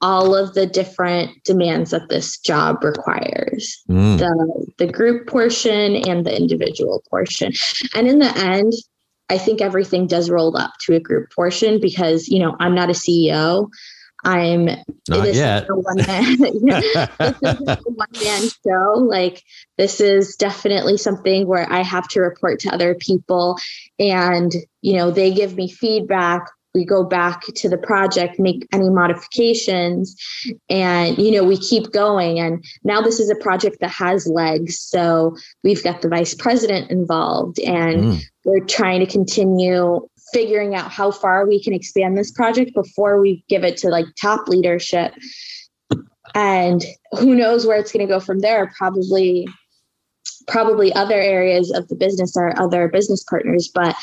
all 0.00 0.34
of 0.34 0.54
the 0.54 0.66
different 0.66 1.30
demands 1.44 1.90
that 1.90 2.08
this 2.08 2.38
job 2.38 2.82
requires 2.82 3.80
mm. 3.88 4.18
the, 4.18 4.66
the 4.78 4.90
group 4.90 5.28
portion 5.28 5.94
and 6.08 6.26
the 6.26 6.36
individual 6.36 7.04
portion. 7.08 7.52
And 7.94 8.08
in 8.08 8.18
the 8.18 8.36
end, 8.36 8.72
I 9.32 9.38
think 9.38 9.62
everything 9.62 10.06
does 10.06 10.28
roll 10.28 10.54
up 10.58 10.74
to 10.82 10.94
a 10.94 11.00
group 11.00 11.30
portion 11.34 11.80
because, 11.80 12.28
you 12.28 12.38
know, 12.38 12.54
I'm 12.60 12.74
not 12.74 12.90
a 12.90 12.92
CEO. 12.92 13.70
I'm 14.24 14.66
not 15.08 15.34
yet. 15.34 15.66
one 15.68 15.96
man, 15.96 16.36
this 16.38 16.84
is 17.42 17.68
a 17.68 17.78
one 17.86 18.08
man 18.22 18.42
show. 18.64 18.98
Like 18.98 19.42
this 19.78 20.00
is 20.00 20.36
definitely 20.36 20.98
something 20.98 21.46
where 21.46 21.66
I 21.72 21.82
have 21.82 22.06
to 22.08 22.20
report 22.20 22.60
to 22.60 22.74
other 22.74 22.94
people, 22.94 23.56
and 23.98 24.52
you 24.80 24.96
know 24.96 25.10
they 25.10 25.32
give 25.32 25.56
me 25.56 25.68
feedback. 25.68 26.42
We 26.74 26.84
go 26.84 27.04
back 27.04 27.42
to 27.56 27.68
the 27.68 27.76
project, 27.76 28.38
make 28.38 28.66
any 28.72 28.88
modifications, 28.88 30.16
and 30.70 31.18
you 31.18 31.30
know 31.30 31.44
we 31.44 31.58
keep 31.58 31.92
going. 31.92 32.40
And 32.40 32.64
now 32.82 33.00
this 33.02 33.20
is 33.20 33.28
a 33.28 33.34
project 33.34 33.76
that 33.80 33.90
has 33.90 34.26
legs, 34.26 34.78
so 34.78 35.36
we've 35.62 35.82
got 35.82 36.02
the 36.02 36.08
vice 36.08 36.34
president 36.34 36.90
involved, 36.90 37.58
and 37.60 38.04
mm. 38.04 38.22
we're 38.44 38.64
trying 38.64 39.00
to 39.00 39.06
continue 39.06 40.00
figuring 40.32 40.74
out 40.74 40.90
how 40.90 41.10
far 41.10 41.46
we 41.46 41.62
can 41.62 41.72
expand 41.72 42.16
this 42.16 42.30
project 42.30 42.72
before 42.74 43.20
we 43.20 43.44
give 43.48 43.64
it 43.64 43.76
to 43.76 43.88
like 43.88 44.06
top 44.20 44.48
leadership. 44.48 45.14
And 46.34 46.82
who 47.12 47.34
knows 47.34 47.66
where 47.66 47.78
it's 47.78 47.92
going 47.92 48.06
to 48.06 48.12
go 48.12 48.20
from 48.20 48.40
there? 48.40 48.72
Probably, 48.78 49.46
probably 50.48 50.92
other 50.94 51.20
areas 51.20 51.70
of 51.70 51.88
the 51.88 51.94
business 51.94 52.34
or 52.36 52.58
other 52.60 52.88
business 52.88 53.22
partners, 53.24 53.70
but 53.72 53.94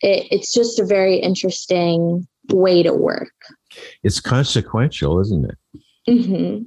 it, 0.00 0.26
it's 0.30 0.52
just 0.52 0.78
a 0.78 0.84
very 0.84 1.16
interesting 1.16 2.26
way 2.52 2.82
to 2.82 2.92
work. 2.92 3.32
It's 4.02 4.20
consequential, 4.20 5.20
isn't 5.20 5.50
it? 5.50 5.80
Mm-hmm. 6.08 6.62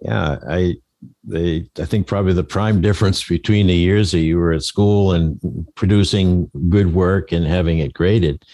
Yeah, 0.00 0.38
I 0.48 0.76
they 1.24 1.68
I 1.78 1.84
think 1.84 2.06
probably 2.06 2.32
the 2.32 2.44
prime 2.44 2.80
difference 2.80 3.26
between 3.26 3.66
the 3.66 3.74
years 3.74 4.12
that 4.12 4.20
you 4.20 4.38
were 4.38 4.52
at 4.52 4.62
school 4.62 5.12
and 5.12 5.66
producing 5.74 6.50
good 6.68 6.94
work 6.94 7.32
and 7.32 7.46
having 7.46 7.78
it 7.78 7.92
graded 7.92 8.44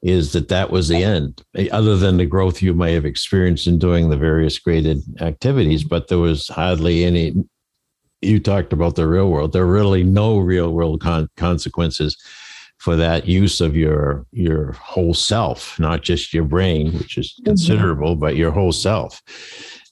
is 0.00 0.32
that 0.32 0.48
that 0.48 0.70
was 0.70 0.86
the 0.86 1.02
end 1.02 1.42
other 1.72 1.96
than 1.96 2.18
the 2.18 2.26
growth 2.26 2.62
you 2.62 2.72
may 2.72 2.92
have 2.92 3.04
experienced 3.04 3.66
in 3.66 3.78
doing 3.78 4.10
the 4.10 4.16
various 4.16 4.56
graded 4.58 5.02
activities 5.20 5.82
but 5.82 6.06
there 6.06 6.18
was 6.18 6.46
hardly 6.46 7.04
any 7.04 7.34
you 8.22 8.38
talked 8.38 8.72
about 8.72 8.94
the 8.94 9.08
real 9.08 9.28
world 9.28 9.52
there 9.52 9.64
are 9.64 9.66
really 9.66 10.04
no 10.04 10.38
real 10.38 10.72
world 10.72 11.00
con- 11.00 11.28
consequences 11.36 12.16
for 12.78 12.96
that 12.96 13.26
use 13.26 13.60
of 13.60 13.76
your 13.76 14.24
your 14.32 14.72
whole 14.72 15.14
self 15.14 15.78
not 15.78 16.02
just 16.02 16.32
your 16.32 16.44
brain 16.44 16.92
which 16.98 17.18
is 17.18 17.32
mm-hmm. 17.32 17.44
considerable 17.44 18.12
mm-hmm. 18.12 18.20
but 18.20 18.36
your 18.36 18.50
whole 18.50 18.72
self 18.72 19.22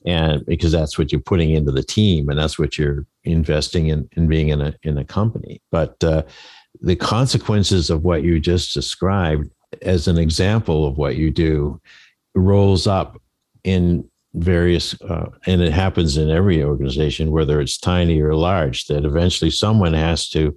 and 0.06 0.46
because 0.46 0.70
that's 0.70 0.96
what 0.96 1.10
you're 1.10 1.20
putting 1.20 1.50
into 1.50 1.72
the 1.72 1.82
team 1.82 2.28
and 2.28 2.38
that's 2.38 2.58
what 2.58 2.78
you're 2.78 3.04
investing 3.24 3.88
in 3.88 4.08
in 4.12 4.28
being 4.28 4.48
in 4.48 4.60
a 4.60 4.74
in 4.82 4.98
a 4.98 5.04
company 5.04 5.60
but 5.70 6.02
uh, 6.04 6.22
the 6.80 6.96
consequences 6.96 7.90
of 7.90 8.04
what 8.04 8.22
you 8.22 8.38
just 8.38 8.72
described 8.72 9.50
as 9.82 10.06
an 10.06 10.18
example 10.18 10.86
of 10.86 10.96
what 10.96 11.16
you 11.16 11.30
do 11.30 11.80
rolls 12.34 12.86
up 12.86 13.20
in 13.64 14.08
various 14.34 15.00
uh, 15.02 15.30
and 15.46 15.62
it 15.62 15.72
happens 15.72 16.18
in 16.18 16.30
every 16.30 16.62
organization 16.62 17.30
whether 17.30 17.60
it's 17.60 17.78
tiny 17.78 18.20
or 18.20 18.34
large 18.34 18.84
that 18.86 19.04
eventually 19.04 19.50
someone 19.50 19.94
has 19.94 20.28
to 20.28 20.56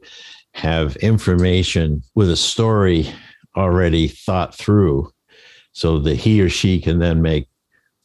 have 0.54 0.96
information 0.98 2.04
with 2.16 2.30
a 2.30 2.36
story 2.36 3.12
already 3.56 4.08
thought 4.08 4.56
through 4.56 5.12
so 5.74 6.00
that 6.00 6.16
he 6.16 6.42
or 6.42 6.50
she 6.50 6.80
can 6.80 7.00
then 7.00 7.22
make 7.22 7.48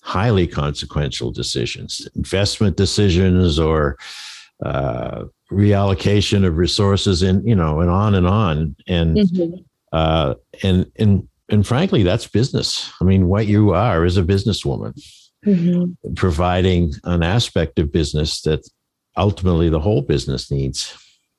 highly 0.03 0.47
consequential 0.47 1.31
decisions, 1.31 2.07
investment 2.15 2.77
decisions, 2.77 3.59
or 3.59 3.97
uh, 4.65 5.25
reallocation 5.51 6.47
of 6.47 6.59
resources, 6.59 7.23
and 7.23 7.47
you 7.49 7.55
know, 7.55 7.81
and 7.81 7.91
on 7.91 8.15
and 8.15 8.27
on, 8.27 8.77
and 8.87 9.17
mm-hmm. 9.17 9.57
uh, 9.93 10.35
and 10.63 10.91
and 10.97 11.27
and 11.49 11.67
frankly, 11.67 12.03
that's 12.03 12.29
business. 12.29 12.93
I 13.01 13.05
mean, 13.05 13.29
what 13.29 13.47
you 13.47 13.73
are 13.73 14.05
is 14.05 14.17
a 14.17 14.23
businesswoman, 14.23 14.95
mm-hmm. 15.45 16.15
providing 16.15 16.93
an 17.05 17.23
aspect 17.23 17.79
of 17.79 17.93
business 17.93 18.43
that 18.43 18.69
ultimately 19.17 19.69
the 19.69 19.81
whole 19.81 20.03
business 20.03 20.51
needs. 20.51 20.97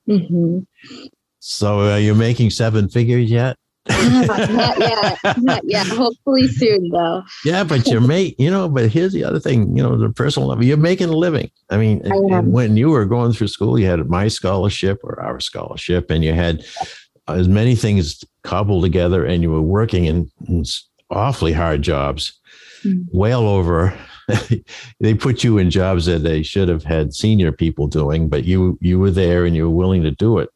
Mm-hmm. 0.08 0.60
So, 1.38 1.80
are 1.90 1.98
you 1.98 2.14
making 2.14 2.50
seven 2.50 2.88
figures 2.88 3.30
yet? 3.30 3.56
not 3.88 4.78
yet. 4.78 5.38
Not 5.38 5.62
yet. 5.64 5.86
Hopefully 5.86 6.48
soon, 6.48 6.90
though. 6.90 7.22
Yeah, 7.44 7.64
but 7.64 7.86
you're 7.86 8.00
mate, 8.00 8.38
you 8.38 8.50
know, 8.50 8.68
but 8.68 8.90
here's 8.90 9.12
the 9.12 9.24
other 9.24 9.40
thing, 9.40 9.76
you 9.76 9.82
know, 9.82 9.96
the 9.96 10.10
personal 10.10 10.48
level, 10.48 10.64
you're 10.64 10.76
making 10.76 11.08
a 11.08 11.16
living. 11.16 11.50
I 11.70 11.76
mean, 11.76 12.02
I 12.10 12.40
when 12.40 12.76
you 12.76 12.90
were 12.90 13.04
going 13.04 13.32
through 13.32 13.48
school, 13.48 13.78
you 13.78 13.86
had 13.86 14.08
my 14.08 14.28
scholarship 14.28 15.00
or 15.02 15.20
our 15.20 15.40
scholarship, 15.40 16.10
and 16.10 16.24
you 16.24 16.32
had 16.32 16.64
as 17.28 17.48
many 17.48 17.74
things 17.74 18.24
cobbled 18.42 18.82
together, 18.82 19.24
and 19.24 19.42
you 19.42 19.50
were 19.50 19.62
working 19.62 20.06
in, 20.06 20.30
in 20.48 20.64
awfully 21.10 21.52
hard 21.52 21.82
jobs, 21.82 22.38
mm-hmm. 22.84 23.02
well 23.12 23.46
over. 23.46 23.96
they 25.00 25.14
put 25.14 25.44
you 25.44 25.58
in 25.58 25.70
jobs 25.70 26.06
that 26.06 26.22
they 26.24 26.42
should 26.42 26.68
have 26.68 26.82
had 26.84 27.14
senior 27.14 27.52
people 27.52 27.86
doing, 27.86 28.28
but 28.28 28.44
you 28.44 28.78
you 28.80 28.98
were 28.98 29.10
there 29.10 29.44
and 29.44 29.54
you 29.54 29.68
were 29.68 29.76
willing 29.76 30.02
to 30.02 30.10
do 30.10 30.38
it. 30.38 30.50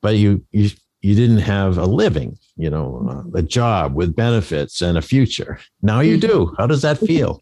But 0.00 0.16
you 0.16 0.44
you 0.52 0.70
you 1.00 1.14
didn't 1.14 1.38
have 1.38 1.78
a 1.78 1.86
living 1.86 2.38
you 2.58 2.68
know, 2.68 3.24
a 3.34 3.42
job 3.42 3.94
with 3.94 4.16
benefits 4.16 4.82
and 4.82 4.98
a 4.98 5.02
future. 5.02 5.60
Now 5.80 6.00
you 6.00 6.18
do. 6.18 6.46
Mm-hmm. 6.46 6.56
How 6.58 6.66
does 6.66 6.82
that 6.82 6.98
feel? 6.98 7.40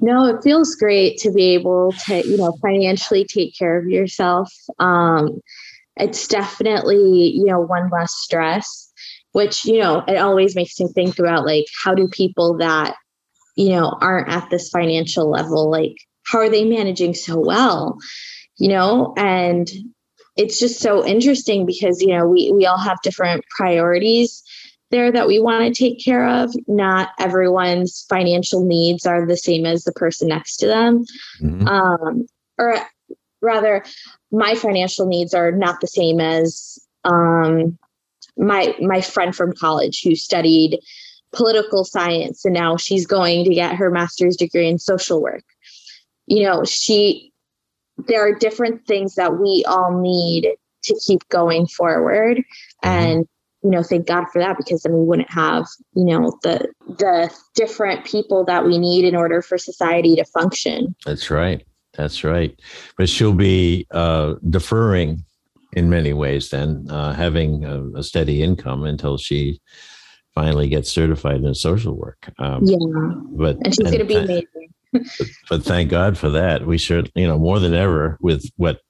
No, 0.00 0.24
it 0.24 0.42
feels 0.42 0.74
great 0.74 1.18
to 1.18 1.30
be 1.30 1.54
able 1.54 1.92
to, 2.06 2.26
you 2.26 2.38
know, 2.38 2.56
financially 2.62 3.26
take 3.26 3.56
care 3.56 3.76
of 3.78 3.86
yourself. 3.88 4.50
Um, 4.78 5.40
it's 5.96 6.26
definitely, 6.26 7.32
you 7.34 7.44
know, 7.44 7.60
one 7.60 7.90
less 7.90 8.14
stress, 8.14 8.90
which, 9.32 9.66
you 9.66 9.80
know, 9.80 10.02
it 10.08 10.16
always 10.16 10.56
makes 10.56 10.80
me 10.80 10.88
think 10.94 11.18
about 11.18 11.44
like, 11.44 11.66
how 11.84 11.94
do 11.94 12.08
people 12.08 12.56
that, 12.58 12.96
you 13.56 13.70
know, 13.70 13.96
aren't 14.00 14.30
at 14.30 14.48
this 14.50 14.68
financial 14.68 15.30
level, 15.30 15.70
like, 15.70 15.96
how 16.26 16.38
are 16.38 16.48
they 16.48 16.64
managing 16.64 17.14
so 17.14 17.38
well? 17.38 17.98
You 18.58 18.68
know, 18.68 19.14
and 19.16 19.68
it's 20.36 20.58
just 20.58 20.80
so 20.80 21.04
interesting 21.04 21.66
because 21.66 22.00
you 22.00 22.08
know 22.08 22.26
we 22.26 22.52
we 22.52 22.66
all 22.66 22.78
have 22.78 23.00
different 23.02 23.44
priorities 23.56 24.42
there 24.90 25.10
that 25.10 25.26
we 25.26 25.40
want 25.40 25.74
to 25.74 25.78
take 25.78 26.02
care 26.02 26.28
of 26.28 26.54
not 26.68 27.10
everyone's 27.18 28.04
financial 28.08 28.64
needs 28.64 29.04
are 29.04 29.26
the 29.26 29.36
same 29.36 29.66
as 29.66 29.84
the 29.84 29.92
person 29.92 30.28
next 30.28 30.58
to 30.58 30.66
them 30.66 31.04
mm-hmm. 31.40 31.66
um, 31.66 32.26
or 32.58 32.76
rather 33.42 33.84
my 34.30 34.54
financial 34.54 35.06
needs 35.06 35.34
are 35.34 35.50
not 35.50 35.80
the 35.80 35.86
same 35.86 36.20
as 36.20 36.78
um, 37.04 37.78
my 38.36 38.74
my 38.80 39.00
friend 39.00 39.34
from 39.34 39.52
college 39.54 40.02
who 40.04 40.14
studied 40.14 40.78
political 41.36 41.84
science 41.84 42.44
and 42.44 42.54
now 42.54 42.76
she's 42.76 43.06
going 43.06 43.44
to 43.44 43.54
get 43.54 43.76
her 43.76 43.90
master's 43.90 44.36
degree 44.36 44.68
in 44.68 44.78
social 44.78 45.20
work. 45.20 45.44
You 46.26 46.44
know 46.44 46.64
she 46.64 47.32
there 48.08 48.26
are 48.26 48.34
different 48.34 48.86
things 48.86 49.14
that 49.14 49.38
we 49.38 49.64
all 49.66 50.00
need 50.00 50.50
to 50.84 51.00
keep 51.06 51.26
going 51.28 51.66
forward. 51.66 52.38
Mm-hmm. 52.84 52.88
and 52.88 53.28
you 53.62 53.70
know 53.70 53.82
thank 53.82 54.06
god 54.06 54.26
for 54.32 54.38
that 54.38 54.56
because 54.56 54.82
then 54.82 54.92
we 54.92 55.04
wouldn't 55.04 55.30
have 55.30 55.66
you 55.94 56.04
know 56.04 56.38
the 56.42 56.68
the 56.98 57.34
different 57.54 58.04
people 58.04 58.44
that 58.44 58.64
we 58.64 58.78
need 58.78 59.04
in 59.04 59.16
order 59.16 59.42
for 59.42 59.58
society 59.58 60.14
to 60.16 60.24
function. 60.24 60.94
That's 61.04 61.30
right. 61.30 61.66
That's 61.96 62.22
right. 62.22 62.58
But 62.98 63.08
she'll 63.08 63.32
be 63.32 63.86
uh, 63.90 64.34
deferring 64.50 65.24
in 65.72 65.90
many 65.90 66.12
ways 66.12 66.50
then 66.50 66.86
uh, 66.90 67.12
having 67.12 67.64
a, 67.64 67.98
a, 67.98 68.02
steady 68.02 68.42
income 68.42 68.84
until 68.84 69.18
she 69.18 69.60
finally 70.36 70.68
gets 70.68 70.92
certified 70.92 71.42
in 71.42 71.54
social 71.54 71.96
work 71.96 72.28
um, 72.38 72.60
yeah 72.62 72.76
but 73.30 73.56
and 73.64 73.74
she's 73.74 73.90
going 73.90 73.98
to 73.98 74.04
be 74.04 74.14
amazing 74.14 74.46
but, 74.92 75.28
but 75.48 75.62
thank 75.62 75.90
God 75.90 76.16
for 76.16 76.30
that. 76.30 76.66
We 76.66 76.78
should, 76.78 77.10
you 77.14 77.26
know, 77.26 77.38
more 77.38 77.58
than 77.58 77.74
ever 77.74 78.16
with 78.20 78.48
what 78.56 78.80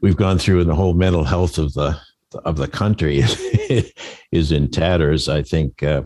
we've 0.00 0.16
gone 0.16 0.38
through 0.38 0.60
in 0.60 0.68
the 0.68 0.74
whole 0.74 0.94
mental 0.94 1.24
health 1.24 1.58
of 1.58 1.72
the 1.74 1.98
of 2.44 2.56
the 2.56 2.68
country 2.68 3.18
is 4.32 4.52
in 4.52 4.70
tatters. 4.70 5.28
I 5.28 5.42
think 5.42 5.82
uh, 5.82 6.02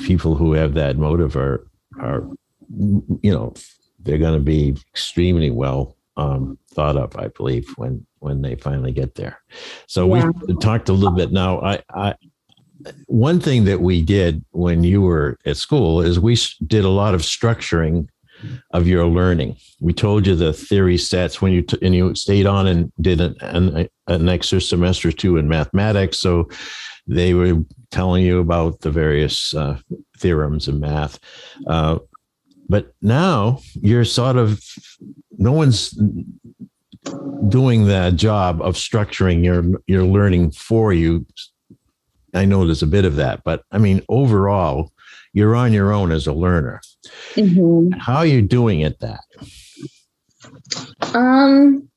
people 0.00 0.34
who 0.34 0.52
have 0.52 0.74
that 0.74 0.96
motive 0.96 1.36
are 1.36 1.66
are 2.00 2.28
you 2.70 3.32
know 3.32 3.54
they're 4.00 4.18
going 4.18 4.38
to 4.38 4.44
be 4.44 4.76
extremely 4.92 5.50
well 5.50 5.96
um, 6.16 6.58
thought 6.70 6.96
of, 6.96 7.16
I 7.16 7.28
believe, 7.28 7.68
when 7.76 8.06
when 8.18 8.42
they 8.42 8.56
finally 8.56 8.92
get 8.92 9.14
there. 9.14 9.40
So 9.86 10.12
yeah. 10.14 10.30
we 10.46 10.56
talked 10.56 10.88
a 10.88 10.92
little 10.92 11.14
bit 11.14 11.32
now. 11.32 11.60
I, 11.60 11.82
I 11.90 12.14
one 13.06 13.40
thing 13.40 13.64
that 13.64 13.80
we 13.80 14.02
did 14.02 14.44
when 14.50 14.84
you 14.84 15.02
were 15.02 15.38
at 15.46 15.56
school 15.56 16.00
is 16.00 16.18
we 16.18 16.36
did 16.66 16.84
a 16.84 16.88
lot 16.88 17.14
of 17.14 17.22
structuring 17.22 18.08
of 18.72 18.86
your 18.86 19.06
learning. 19.06 19.56
We 19.80 19.92
told 19.92 20.26
you 20.26 20.34
the 20.34 20.52
theory 20.52 20.98
sets 20.98 21.40
when 21.40 21.52
you 21.52 21.62
t- 21.62 21.78
and 21.82 21.94
you 21.94 22.14
stayed 22.14 22.46
on 22.46 22.66
and 22.66 22.92
did 23.00 23.20
an, 23.20 23.36
an, 23.40 23.88
an 24.06 24.28
extra 24.28 24.60
semester 24.60 25.08
or 25.08 25.12
two 25.12 25.36
in 25.36 25.48
mathematics. 25.48 26.18
So 26.18 26.48
they 27.06 27.34
were 27.34 27.62
telling 27.90 28.24
you 28.24 28.40
about 28.40 28.80
the 28.80 28.90
various 28.90 29.54
uh, 29.54 29.78
theorems 30.18 30.68
in 30.68 30.80
math. 30.80 31.18
Uh, 31.66 31.98
but 32.68 32.94
now 33.02 33.60
you're 33.74 34.04
sort 34.04 34.36
of 34.36 34.62
no 35.38 35.52
one's 35.52 35.90
doing 37.48 37.86
the 37.86 38.12
job 38.16 38.62
of 38.62 38.74
structuring 38.74 39.44
your 39.44 39.80
your 39.86 40.04
learning 40.04 40.50
for 40.52 40.92
you. 40.92 41.26
I 42.34 42.44
know 42.44 42.64
there's 42.64 42.82
a 42.82 42.86
bit 42.86 43.04
of 43.04 43.16
that, 43.16 43.42
but 43.44 43.64
I 43.70 43.78
mean 43.78 44.02
overall, 44.08 44.92
you're 45.32 45.54
on 45.54 45.72
your 45.72 45.92
own 45.92 46.12
as 46.12 46.26
a 46.26 46.32
learner. 46.32 46.80
Mm-hmm. 47.34 47.98
How 47.98 48.16
are 48.18 48.26
you 48.26 48.42
doing 48.42 48.82
at 48.82 49.00
that? 49.00 49.24
Um, 51.14 51.88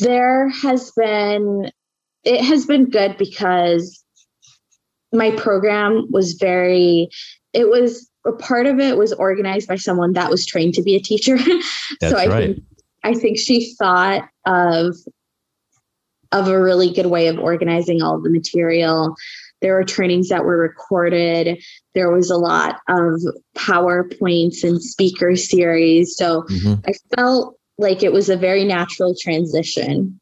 there 0.00 0.48
has 0.48 0.90
been, 0.92 1.70
it 2.24 2.44
has 2.44 2.66
been 2.66 2.90
good 2.90 3.16
because 3.16 4.04
my 5.12 5.30
program 5.32 6.06
was 6.10 6.34
very, 6.34 7.08
it 7.52 7.68
was 7.68 8.08
a 8.26 8.32
part 8.32 8.66
of 8.66 8.78
it 8.78 8.96
was 8.98 9.12
organized 9.14 9.68
by 9.68 9.76
someone 9.76 10.12
that 10.12 10.30
was 10.30 10.44
trained 10.44 10.74
to 10.74 10.82
be 10.82 10.94
a 10.94 11.00
teacher. 11.00 11.38
so 12.02 12.16
I 12.16 12.26
right. 12.26 12.28
think 12.28 12.64
I 13.02 13.14
think 13.14 13.38
she 13.38 13.74
thought 13.74 14.28
of 14.46 14.94
of 16.32 16.48
a 16.48 16.60
really 16.60 16.92
good 16.92 17.06
way 17.06 17.26
of 17.26 17.38
organizing 17.38 18.02
all 18.02 18.16
of 18.16 18.22
the 18.22 18.30
material 18.30 19.16
there 19.60 19.74
were 19.74 19.84
trainings 19.84 20.28
that 20.28 20.44
were 20.44 20.56
recorded. 20.56 21.62
There 21.94 22.10
was 22.10 22.30
a 22.30 22.36
lot 22.36 22.80
of 22.88 23.20
PowerPoints 23.56 24.64
and 24.64 24.82
speaker 24.82 25.36
series. 25.36 26.16
So 26.16 26.42
mm-hmm. 26.42 26.80
I 26.86 26.92
felt 27.16 27.58
like 27.78 28.02
it 28.02 28.12
was 28.12 28.28
a 28.28 28.36
very 28.36 28.64
natural 28.64 29.14
transition. 29.20 30.20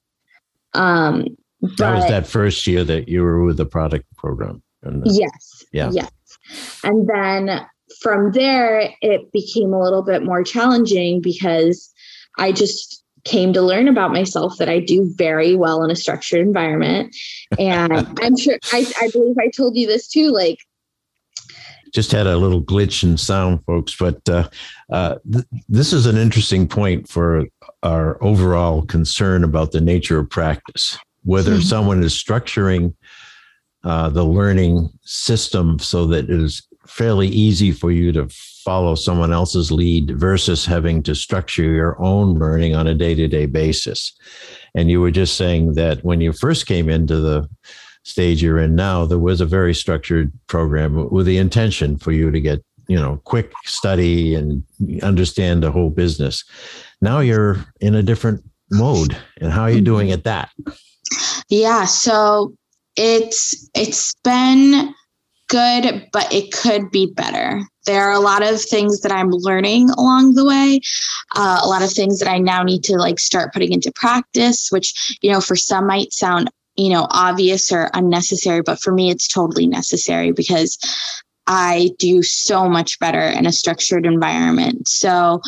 Um, 0.74 1.36
that 1.76 1.94
was 1.94 2.04
that 2.08 2.26
first 2.26 2.66
year 2.66 2.84
that 2.84 3.08
you 3.08 3.22
were 3.22 3.44
with 3.44 3.56
the 3.56 3.66
product 3.66 4.04
program. 4.16 4.62
Yes. 5.04 5.64
Yeah. 5.72 5.90
Yes. 5.92 6.10
And 6.84 7.08
then 7.08 7.66
from 8.00 8.32
there, 8.32 8.92
it 9.00 9.32
became 9.32 9.72
a 9.72 9.80
little 9.80 10.02
bit 10.02 10.22
more 10.22 10.44
challenging 10.44 11.20
because 11.20 11.92
I 12.38 12.52
just 12.52 13.02
came 13.28 13.52
to 13.52 13.62
learn 13.62 13.88
about 13.88 14.12
myself 14.12 14.56
that 14.58 14.68
I 14.68 14.80
do 14.80 15.12
very 15.14 15.54
well 15.54 15.85
in 15.85 15.90
a 15.90 15.97
structured 15.97 16.40
environment. 16.40 17.14
And 17.58 17.92
I'm 18.23 18.37
sure 18.37 18.58
I, 18.73 18.87
I 19.00 19.11
believe 19.11 19.37
I 19.38 19.50
told 19.50 19.76
you 19.76 19.87
this 19.87 20.08
too. 20.08 20.30
Like, 20.30 20.58
just 21.92 22.12
had 22.12 22.26
a 22.26 22.37
little 22.37 22.62
glitch 22.62 23.02
in 23.02 23.16
sound, 23.16 23.64
folks, 23.64 23.97
but 23.97 24.28
uh, 24.28 24.49
uh, 24.90 25.16
th- 25.30 25.44
this 25.68 25.92
is 25.92 26.06
an 26.06 26.16
interesting 26.16 26.68
point 26.68 27.08
for 27.08 27.44
our 27.82 28.23
overall 28.23 28.82
concern 28.82 29.44
about 29.44 29.73
the 29.73 29.80
nature 29.80 30.18
of 30.18 30.28
practice. 30.28 30.99
Whether 31.25 31.52
mm-hmm. 31.52 31.62
someone 31.62 32.02
is 32.02 32.12
structuring 32.12 32.94
uh, 33.85 34.11
the 34.11 34.25
learning 34.25 34.90
system 35.02 35.78
so 35.78 36.06
that 36.06 36.25
it 36.25 36.30
is 36.30 36.67
fairly 36.88 37.28
easy 37.28 37.71
for 37.71 37.90
you 37.90 38.12
to 38.12 38.28
follow 38.64 38.95
someone 38.95 39.33
else's 39.33 39.71
lead 39.71 40.18
versus 40.18 40.66
having 40.66 41.02
to 41.02 41.14
structure 41.14 41.62
your 41.62 42.00
own 42.02 42.38
learning 42.38 42.75
on 42.75 42.87
a 42.87 42.95
day 42.95 43.14
to 43.14 43.28
day 43.28 43.47
basis. 43.47 44.12
And 44.75 44.90
you 44.90 45.00
were 45.00 45.11
just 45.11 45.37
saying 45.37 45.75
that 45.75 46.04
when 46.04 46.21
you 46.21 46.33
first 46.33 46.66
came 46.66 46.88
into 46.88 47.16
the 47.21 47.49
stage 48.02 48.42
you're 48.42 48.59
in 48.59 48.75
now, 48.75 49.07
there 49.07 49.18
was 49.18 49.40
a 49.40 49.47
very 49.47 49.75
structured 49.75 50.33
program 50.49 51.09
with 51.11 51.26
the 51.26 51.38
intention 51.38 51.99
for 51.99 52.12
you 52.12 52.30
to 52.30 52.40
get, 52.40 52.62
you 52.88 52.97
know, 52.97 53.21
quick 53.25 53.52
study 53.64 54.35
and 54.35 54.62
understand 55.02 55.62
the 55.62 55.71
whole 55.71 55.90
business. 55.90 56.45
Now 57.00 57.21
you're 57.21 57.64
in 57.80 57.95
a 57.95 58.02
different 58.02 58.42
mode. 58.71 59.16
And 59.41 59.52
how 59.52 59.62
are 59.62 59.71
you 59.71 59.76
mm-hmm. 59.76 59.84
doing 59.84 60.12
at 60.12 60.25
that? 60.25 60.50
Yeah. 61.49 61.84
So 61.84 62.54
it's 62.97 63.71
it's 63.75 64.15
been 64.25 64.95
good, 65.49 66.06
but 66.13 66.32
it 66.32 66.52
could 66.52 66.91
be 66.91 67.13
better. 67.15 67.63
There 67.87 68.04
are 68.04 68.13
a 68.13 68.21
lot 68.21 68.43
of 68.43 68.61
things 68.61 69.00
that 69.00 69.13
I'm 69.13 69.30
learning 69.30 69.91
along 69.91 70.34
the 70.34 70.45
way, 70.45 70.80
uh, 71.34 71.61
a 71.63 71.69
lot 71.69 71.82
of 71.82 71.91
things 71.91 72.19
that 72.19 72.28
I 72.28 72.39
now 72.39 72.63
need 72.63 72.84
to 72.84 72.97
like 72.97 73.19
start 73.19 73.52
putting 73.52 73.73
into 73.73 73.91
practice, 73.93 74.69
which, 74.71 75.17
you 75.23 75.32
know, 75.32 75.41
for 75.41 75.56
some 75.56 75.87
might 75.87 76.13
sound, 76.13 76.50
you 76.76 76.91
know, 76.91 77.06
obvious 77.11 77.73
or 77.73 77.91
unnecessary, 77.95 78.63
but 78.63 78.80
for 78.80 78.93
me, 78.93 79.11
it's 79.11 79.26
totally 79.26 79.67
necessary 79.67 80.32
because 80.32 80.78
I 81.49 81.91
do 81.99 82.23
so 82.23 82.69
much 82.69 82.99
better 82.99 83.23
in 83.23 83.47
a 83.47 83.52
structured 83.52 84.04
environment. 84.04 84.87
So 84.87 85.41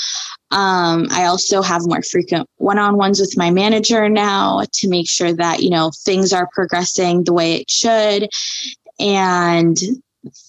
um, 0.50 1.06
I 1.10 1.26
also 1.26 1.60
have 1.60 1.82
more 1.84 2.02
frequent 2.02 2.48
one-on-ones 2.56 3.20
with 3.20 3.36
my 3.36 3.50
manager 3.50 4.08
now 4.08 4.62
to 4.72 4.88
make 4.88 5.08
sure 5.08 5.32
that 5.34 5.62
you 5.62 5.70
know 5.70 5.92
things 6.04 6.32
are 6.32 6.48
progressing 6.52 7.24
the 7.24 7.34
way 7.34 7.54
it 7.56 7.70
should, 7.70 8.28
and 9.00 9.78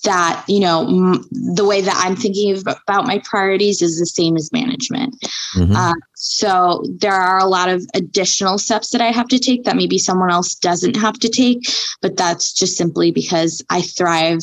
that 0.04 0.44
you 0.48 0.60
know 0.60 0.86
m- 0.86 1.24
the 1.56 1.64
way 1.66 1.80
that 1.82 1.96
i'm 2.04 2.16
thinking 2.16 2.58
about 2.58 3.08
my 3.08 3.22
priorities 3.24 3.82
is 3.82 3.98
the 3.98 4.06
same 4.06 4.36
as 4.36 4.52
management 4.52 5.16
mm-hmm. 5.56 5.74
uh, 5.74 5.94
so 6.16 6.84
there 7.00 7.14
are 7.14 7.40
a 7.40 7.46
lot 7.46 7.70
of 7.70 7.82
additional 7.94 8.58
steps 8.58 8.90
that 8.90 9.02
i 9.02 9.12
have 9.12 9.28
to 9.28 9.40
take 9.40 9.64
that 9.64 9.78
maybe 9.78 9.98
someone 9.98 10.30
else 10.30 10.56
doesn't 10.56 10.98
have 10.98 11.18
to 11.18 11.30
take 11.30 11.60
but 12.02 12.18
that's 12.18 12.52
just 12.52 12.78
simply 12.78 13.12
because 13.12 13.64
i 13.70 13.82
thrive 13.82 14.42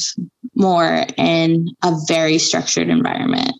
more 0.55 1.05
in 1.19 1.69
a 1.85 1.95
very 2.07 2.39
structured 2.39 2.89
environment 2.89 3.53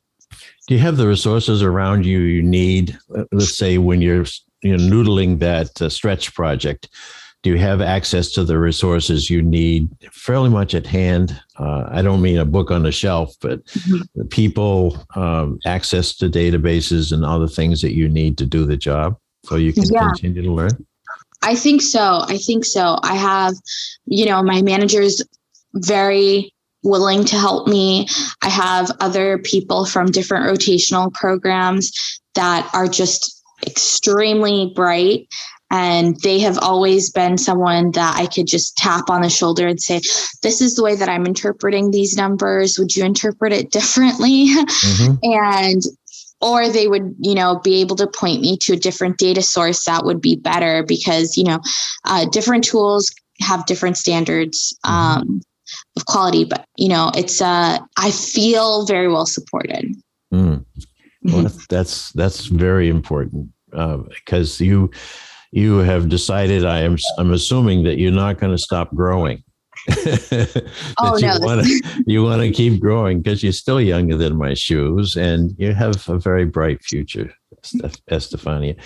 do 0.67 0.75
you 0.75 0.81
have 0.81 0.97
the 0.97 1.07
resources 1.07 1.63
around 1.63 2.07
you 2.07 2.21
you 2.21 2.43
need 2.43 2.99
uh, 3.15 3.25
let's 3.31 3.55
say 3.55 3.77
when 3.77 4.01
you're 4.01 4.25
you 4.63 4.75
know 4.75 4.83
noodling 4.83 5.39
that 5.39 5.81
uh, 5.83 5.89
stretch 5.89 6.35
project 6.35 6.89
do 7.43 7.51
you 7.51 7.59
have 7.59 7.81
access 7.81 8.33
to 8.33 8.45
the 8.45 8.59
resources 8.59 9.31
you 9.31 9.43
need 9.43 9.89
fairly 10.13 10.51
much 10.51 10.75
at 10.75 10.87
hand? 10.87 11.41
Uh, 11.59 11.85
I 11.89 12.03
don't 12.03 12.21
mean 12.21 12.39
a 12.39 12.45
book 12.45 12.71
on 12.71 12.83
the 12.83 12.93
shelf, 12.93 13.35
but 13.41 13.65
mm-hmm. 13.67 14.27
people 14.29 14.99
um, 15.15 15.59
access 15.65 16.17
to 16.17 16.29
databases 16.29 17.13
and 17.13 17.25
other 17.25 17.47
things 17.47 17.81
that 17.83 17.95
you 17.95 18.09
need 18.09 18.39
to 18.39 18.47
do 18.47 18.65
the 18.65 18.77
job 18.77 19.17
so 19.45 19.57
you 19.57 19.73
can 19.73 19.85
yeah. 19.85 20.09
continue 20.09 20.43
to 20.43 20.53
learn? 20.53 20.87
I 21.43 21.55
think 21.55 21.83
so. 21.83 22.25
I 22.27 22.39
think 22.39 22.65
so. 22.65 22.99
I 23.03 23.15
have, 23.15 23.55
you 24.07 24.27
know, 24.27 24.43
my 24.43 24.61
manager's 24.61 25.23
very 25.75 26.53
willing 26.83 27.25
to 27.25 27.37
help 27.37 27.69
me. 27.69 28.09
I 28.43 28.49
have 28.49 28.91
other 29.01 29.39
people 29.39 29.85
from 29.85 30.07
different 30.07 30.47
rotational 30.47 31.13
programs 31.15 31.93
that 32.35 32.69
are 32.75 32.89
just 32.89 33.45
extremely 33.67 34.73
bright 34.75 35.29
and 35.71 36.19
they 36.23 36.39
have 36.41 36.59
always 36.59 37.11
been 37.11 37.37
someone 37.37 37.91
that 37.93 38.17
I 38.17 38.27
could 38.27 38.47
just 38.47 38.77
tap 38.77 39.11
on 39.11 39.23
the 39.23 39.29
shoulder 39.29 39.67
and 39.67 39.81
say, 39.81 40.01
This 40.43 40.61
is 40.61 40.75
the 40.75 40.83
way 40.83 40.97
that 40.97 41.09
I'm 41.09 41.27
interpreting 41.27 41.91
these 41.91 42.17
numbers. 42.17 42.79
Would 42.79 42.97
you 42.97 43.05
interpret 43.05 43.53
it 43.53 43.71
differently? 43.71 44.49
Mm-hmm. 44.49 45.15
and 45.23 45.83
or 46.41 46.69
they 46.69 46.87
would 46.87 47.15
you 47.19 47.35
know 47.35 47.59
be 47.59 47.81
able 47.81 47.97
to 47.97 48.07
point 48.07 48.41
me 48.41 48.57
to 48.59 48.73
a 48.73 48.77
different 48.77 49.19
data 49.19 49.43
source 49.43 49.85
that 49.85 50.05
would 50.05 50.21
be 50.21 50.37
better 50.37 50.85
because 50.85 51.37
you 51.37 51.45
know 51.45 51.61
uh, 52.05 52.25
different 52.27 52.65
tools 52.65 53.13
have 53.41 53.67
different 53.67 53.97
standards 53.97 54.77
mm-hmm. 54.87 55.21
um, 55.21 55.41
of 55.97 56.07
quality 56.07 56.45
but 56.45 56.65
you 56.77 56.89
know 56.89 57.11
it's 57.17 57.43
uh 57.43 57.79
i 57.97 58.11
feel 58.11 58.87
very 58.87 59.09
well 59.09 59.27
supported 59.27 59.95
mm. 60.33 60.65
well, 61.25 61.43
that's, 61.43 61.67
that's 61.67 62.13
that's 62.13 62.47
very 62.47 62.89
important 62.89 63.49
uh, 63.73 63.97
because 63.97 64.61
you 64.61 64.91
you 65.51 65.79
have 65.79 66.09
decided 66.09 66.65
I 66.65 66.81
am 66.81 66.97
I'm 67.19 67.33
assuming 67.33 67.85
that 67.85 67.99
you're 67.99 68.13
not 68.13 68.39
going 68.39 68.53
to 68.53 68.59
stop 68.59 68.95
growing. 68.95 69.43
oh 70.99 71.17
you 71.17 71.27
no! 71.27 71.39
Want 71.41 71.65
to, 71.65 72.03
you 72.07 72.23
want 72.23 72.43
to 72.43 72.51
keep 72.51 72.81
growing 72.81 73.23
because 73.23 73.43
you're 73.43 73.53
still 73.53 73.81
younger 73.81 74.17
than 74.17 74.37
my 74.37 74.53
shoes, 74.55 75.17
and 75.17 75.55
you 75.59 75.73
have 75.73 76.09
a 76.09 76.19
very 76.19 76.45
bright 76.45 76.83
future, 76.83 77.33
Estefania. 78.11 78.77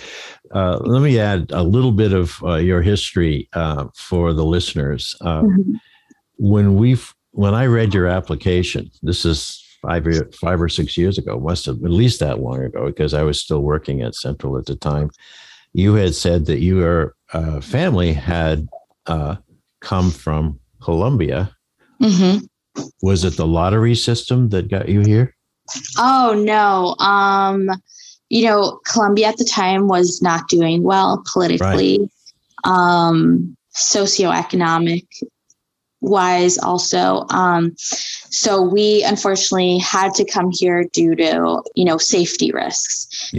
Uh, 0.53 0.77
let 0.77 1.01
me 1.01 1.19
add 1.19 1.51
a 1.51 1.63
little 1.63 1.91
bit 1.91 2.13
of 2.13 2.41
uh, 2.43 2.55
your 2.55 2.81
history 2.81 3.49
uh, 3.53 3.87
for 3.95 4.33
the 4.33 4.45
listeners. 4.45 5.15
Uh, 5.21 5.41
mm-hmm. 5.41 5.73
When 6.37 6.75
we 6.75 6.97
when 7.31 7.53
I 7.53 7.65
read 7.65 7.93
your 7.93 8.07
application, 8.07 8.89
this 9.01 9.25
is 9.25 9.61
five 9.81 10.07
five 10.39 10.61
or 10.61 10.69
six 10.69 10.95
years 10.95 11.17
ago, 11.17 11.37
must 11.39 11.65
have 11.65 11.83
at 11.83 11.91
least 11.91 12.21
that 12.21 12.39
long 12.39 12.63
ago, 12.63 12.85
because 12.85 13.13
I 13.13 13.23
was 13.23 13.41
still 13.41 13.61
working 13.61 14.01
at 14.03 14.15
Central 14.15 14.57
at 14.57 14.67
the 14.67 14.75
time 14.75 15.09
you 15.73 15.95
had 15.95 16.15
said 16.15 16.45
that 16.45 16.59
your 16.59 17.15
uh, 17.33 17.59
family 17.61 18.13
had 18.13 18.67
uh, 19.07 19.35
come 19.81 20.11
from 20.11 20.59
Colombia. 20.81 21.55
Mm-hmm. 22.01 22.45
Was 23.01 23.23
it 23.23 23.37
the 23.37 23.47
lottery 23.47 23.95
system 23.95 24.49
that 24.49 24.69
got 24.69 24.89
you 24.89 25.01
here? 25.01 25.35
Oh 25.97 26.41
no. 26.45 26.95
Um, 27.05 27.69
you 28.29 28.45
know, 28.45 28.79
Colombia 28.85 29.27
at 29.27 29.37
the 29.37 29.45
time 29.45 29.87
was 29.87 30.21
not 30.21 30.47
doing 30.47 30.83
well 30.83 31.23
politically. 31.31 31.99
Right. 31.99 32.09
Um, 32.65 33.55
socioeconomic 33.75 35.05
wise 36.01 36.57
also. 36.57 37.25
Um, 37.29 37.73
so 37.77 38.61
we 38.61 39.03
unfortunately 39.03 39.77
had 39.77 40.13
to 40.15 40.25
come 40.25 40.51
here 40.51 40.83
due 40.91 41.15
to, 41.15 41.63
you 41.75 41.85
know, 41.85 41.97
safety 41.97 42.51
risks 42.51 43.29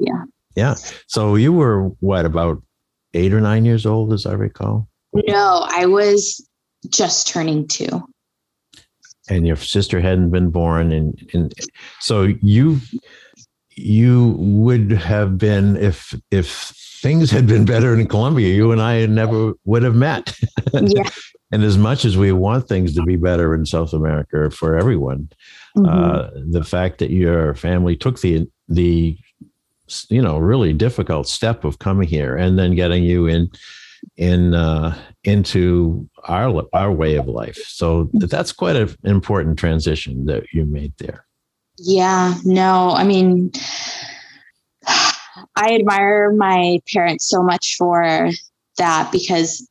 yeah. 0.00 0.24
Yeah. 0.54 0.74
So 1.06 1.34
you 1.36 1.52
were 1.52 1.88
what, 2.00 2.24
about 2.24 2.62
eight 3.14 3.32
or 3.32 3.40
nine 3.40 3.64
years 3.64 3.86
old, 3.86 4.12
as 4.12 4.26
I 4.26 4.32
recall? 4.32 4.88
No, 5.12 5.66
I 5.68 5.86
was 5.86 6.46
just 6.88 7.28
turning 7.28 7.66
two. 7.66 8.02
And 9.30 9.46
your 9.46 9.56
sister 9.56 10.00
hadn't 10.00 10.30
been 10.30 10.50
born, 10.50 10.90
and 10.90 11.30
and 11.34 11.52
so 12.00 12.22
you 12.40 12.80
you 13.76 14.34
would 14.38 14.90
have 14.90 15.36
been 15.36 15.76
if 15.76 16.14
if 16.30 16.72
things 17.00 17.30
had 17.30 17.46
been 17.46 17.64
better 17.64 17.94
in 17.94 18.06
Colombia, 18.08 18.54
you 18.54 18.72
and 18.72 18.80
I 18.80 19.06
never 19.06 19.52
would 19.64 19.82
have 19.82 19.94
met. 19.94 20.36
Yeah. 20.72 21.08
and 21.52 21.62
as 21.62 21.78
much 21.78 22.04
as 22.04 22.16
we 22.16 22.32
want 22.32 22.68
things 22.68 22.94
to 22.94 23.02
be 23.02 23.16
better 23.16 23.54
in 23.54 23.66
South 23.66 23.92
America 23.92 24.50
for 24.50 24.76
everyone, 24.76 25.30
mm-hmm. 25.76 25.86
uh, 25.86 26.28
the 26.50 26.64
fact 26.64 26.98
that 26.98 27.10
your 27.10 27.54
family 27.54 27.96
took 27.96 28.20
the 28.20 28.46
the 28.68 29.18
you 30.10 30.22
know 30.22 30.38
really 30.38 30.72
difficult 30.72 31.28
step 31.28 31.64
of 31.64 31.78
coming 31.78 32.08
here 32.08 32.36
and 32.36 32.58
then 32.58 32.74
getting 32.74 33.02
you 33.02 33.26
in 33.26 33.50
in 34.16 34.54
uh, 34.54 34.96
into 35.24 36.08
our 36.24 36.64
our 36.72 36.92
way 36.92 37.16
of 37.16 37.26
life. 37.28 37.58
So 37.66 38.10
that's 38.14 38.52
quite 38.52 38.76
an 38.76 38.94
important 39.04 39.58
transition 39.58 40.26
that 40.26 40.44
you 40.52 40.64
made 40.64 40.92
there. 40.98 41.24
Yeah, 41.78 42.34
no, 42.44 42.90
I 42.90 43.04
mean, 43.04 43.52
I 45.56 45.74
admire 45.74 46.32
my 46.32 46.80
parents 46.92 47.28
so 47.28 47.42
much 47.42 47.76
for 47.76 48.30
that 48.78 49.10
because 49.12 49.68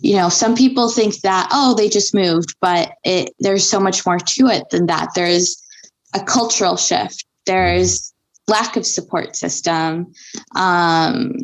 you 0.00 0.16
know 0.16 0.28
some 0.28 0.54
people 0.54 0.90
think 0.90 1.20
that 1.20 1.48
oh 1.52 1.72
they 1.74 1.88
just 1.88 2.12
moved 2.12 2.56
but 2.60 2.92
it 3.04 3.32
there's 3.38 3.68
so 3.68 3.78
much 3.78 4.04
more 4.04 4.18
to 4.18 4.48
it 4.48 4.68
than 4.70 4.86
that 4.86 5.08
there's 5.14 5.56
a 6.14 6.20
cultural 6.20 6.76
shift 6.76 7.24
there's 7.46 8.12
lack 8.48 8.76
of 8.76 8.86
support 8.86 9.36
system. 9.36 10.12
Um, 10.54 11.34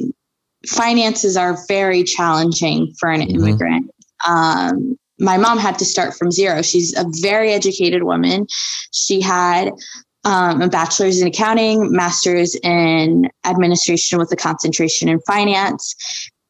finances 0.69 1.37
are 1.37 1.59
very 1.69 2.05
challenging 2.05 2.93
for 2.99 3.11
an 3.11 3.21
mm-hmm. 3.21 3.35
immigrant. 3.35 3.91
Um, 4.27 4.97
my 5.19 5.37
mom 5.37 5.59
had 5.59 5.79
to 5.79 5.85
start 5.85 6.15
from 6.15 6.31
zero. 6.31 6.63
She's 6.63 6.97
a 6.97 7.05
very 7.21 7.53
educated 7.53 8.03
woman. 8.03 8.47
She 8.93 9.21
had 9.21 9.71
um, 10.25 10.63
a 10.63 10.69
bachelor's 10.69 11.21
in 11.21 11.29
accounting, 11.29 11.93
master's 11.93 12.55
in 12.57 13.29
administration 13.45 14.19
with 14.19 14.33
a 14.33 14.37
concentration 14.37 15.09
in 15.09 15.21
finance. 15.21 15.95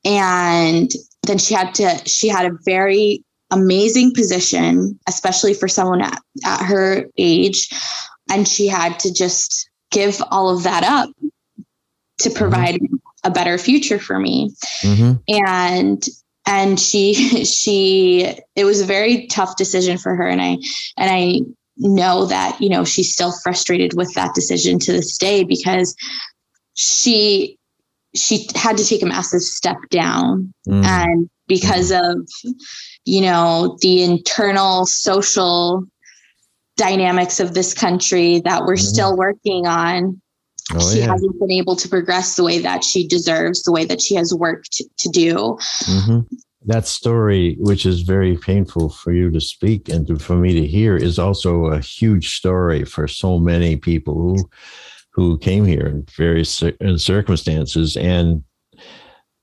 And 0.04 0.90
then 1.26 1.38
she 1.38 1.54
had 1.54 1.74
to, 1.76 2.02
she 2.06 2.28
had 2.28 2.46
a 2.46 2.56
very 2.64 3.24
amazing 3.50 4.14
position, 4.14 4.98
especially 5.08 5.54
for 5.54 5.68
someone 5.68 6.02
at, 6.02 6.20
at 6.44 6.64
her 6.64 7.06
age. 7.18 7.68
And 8.30 8.46
she 8.48 8.66
had 8.66 8.98
to 9.00 9.12
just 9.12 9.68
give 9.92 10.20
all 10.30 10.54
of 10.54 10.64
that 10.64 10.82
up 10.82 11.10
to 12.20 12.28
mm-hmm. 12.28 12.38
provide 12.38 12.74
mm-hmm. 12.76 12.96
a 13.24 13.30
better 13.30 13.58
future 13.58 13.98
for 13.98 14.18
me. 14.18 14.50
Mm-hmm. 14.82 15.44
And 15.46 16.04
and 16.46 16.80
she 16.80 17.14
she 17.44 18.34
it 18.56 18.64
was 18.64 18.80
a 18.80 18.86
very 18.86 19.26
tough 19.28 19.56
decision 19.56 19.98
for 19.98 20.14
her 20.14 20.26
and 20.26 20.42
I 20.42 20.58
and 20.96 21.10
I 21.10 21.40
know 21.78 22.26
that 22.26 22.60
you 22.60 22.68
know 22.68 22.84
she's 22.84 23.12
still 23.12 23.32
frustrated 23.42 23.94
with 23.94 24.12
that 24.14 24.34
decision 24.34 24.78
to 24.80 24.92
this 24.92 25.16
day 25.16 25.44
because 25.44 25.96
she 26.74 27.58
she 28.14 28.46
had 28.54 28.76
to 28.76 28.84
take 28.84 29.02
a 29.02 29.06
massive 29.06 29.40
step 29.40 29.78
down 29.90 30.52
mm. 30.68 30.84
and 30.84 31.30
because 31.48 31.90
mm. 31.90 32.10
of 32.10 32.28
you 33.04 33.22
know 33.22 33.78
the 33.80 34.02
internal 34.02 34.86
social 34.86 35.84
dynamics 36.76 37.40
of 37.40 37.54
this 37.54 37.74
country 37.74 38.40
that 38.44 38.62
we're 38.62 38.74
mm-hmm. 38.74 38.84
still 38.84 39.16
working 39.16 39.66
on. 39.66 40.20
Oh, 40.74 40.92
she 40.92 41.00
yeah. 41.00 41.08
hasn't 41.08 41.38
been 41.38 41.50
able 41.50 41.76
to 41.76 41.88
progress 41.88 42.36
the 42.36 42.44
way 42.44 42.58
that 42.60 42.84
she 42.84 43.06
deserves, 43.06 43.62
the 43.62 43.72
way 43.72 43.84
that 43.84 44.00
she 44.00 44.14
has 44.14 44.32
worked 44.32 44.80
to 44.98 45.08
do. 45.08 45.58
Mm-hmm. 45.84 46.20
That 46.66 46.86
story, 46.86 47.56
which 47.58 47.84
is 47.84 48.02
very 48.02 48.36
painful 48.36 48.90
for 48.90 49.12
you 49.12 49.30
to 49.32 49.40
speak 49.40 49.88
and 49.88 50.06
to, 50.06 50.16
for 50.16 50.36
me 50.36 50.52
to 50.54 50.66
hear, 50.66 50.96
is 50.96 51.18
also 51.18 51.66
a 51.66 51.80
huge 51.80 52.36
story 52.36 52.84
for 52.84 53.08
so 53.08 53.38
many 53.38 53.76
people 53.76 54.14
who 54.14 54.48
who 55.12 55.36
came 55.38 55.64
here 55.66 55.86
in 55.86 56.06
various 56.16 56.62
in 56.62 56.98
circumstances 56.98 57.96
and 57.96 58.42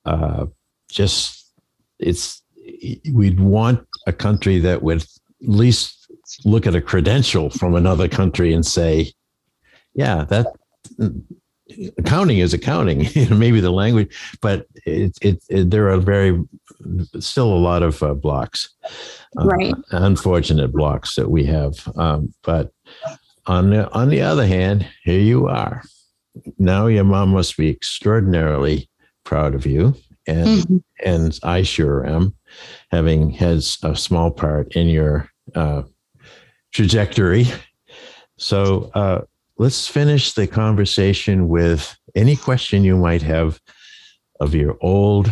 uh, 0.05 0.45
just 0.89 1.53
it's 1.99 2.41
we'd 3.11 3.39
want 3.39 3.85
a 4.07 4.13
country 4.13 4.59
that 4.59 4.81
would 4.81 5.01
at 5.01 5.07
least 5.41 5.98
look 6.45 6.67
at 6.67 6.75
a 6.75 6.81
credential 6.81 7.49
from 7.49 7.75
another 7.75 8.07
country 8.07 8.53
and 8.53 8.65
say, 8.65 9.11
yeah, 9.93 10.25
that 10.25 10.47
accounting 11.97 12.39
is 12.39 12.53
accounting. 12.53 13.07
maybe 13.37 13.59
the 13.59 13.71
language, 13.71 14.15
but 14.41 14.67
it, 14.85 15.17
it, 15.21 15.43
it, 15.49 15.69
there 15.69 15.89
are 15.89 15.97
very 15.97 16.41
still 17.19 17.53
a 17.53 17.55
lot 17.55 17.83
of 17.83 18.01
uh, 18.03 18.13
blocks, 18.13 18.69
uh. 19.37 19.45
Unfortunate 19.91 20.71
blocks 20.71 21.15
that 21.15 21.29
we 21.29 21.45
have. 21.45 21.75
Um, 21.97 22.33
but 22.43 22.71
on 23.45 23.71
the, 23.71 23.91
on 23.91 24.09
the 24.09 24.21
other 24.21 24.47
hand, 24.47 24.87
here 25.03 25.19
you 25.19 25.47
are. 25.47 25.83
Now 26.57 26.87
your 26.87 27.03
mom 27.03 27.29
must 27.29 27.57
be 27.57 27.69
extraordinarily 27.69 28.89
proud 29.23 29.55
of 29.55 29.65
you, 29.65 29.95
and 30.27 30.47
mm-hmm. 30.47 30.77
and 31.03 31.37
I 31.43 31.63
sure 31.63 32.05
am, 32.05 32.35
having 32.91 33.31
has 33.31 33.77
a 33.83 33.95
small 33.95 34.31
part 34.31 34.75
in 34.75 34.87
your 34.87 35.29
uh, 35.55 35.83
trajectory. 36.71 37.47
So 38.37 38.91
uh, 38.93 39.21
let's 39.57 39.87
finish 39.87 40.33
the 40.33 40.47
conversation 40.47 41.47
with 41.47 41.97
any 42.15 42.35
question 42.35 42.83
you 42.83 42.97
might 42.97 43.21
have 43.21 43.59
of 44.39 44.55
your 44.55 44.77
old 44.81 45.31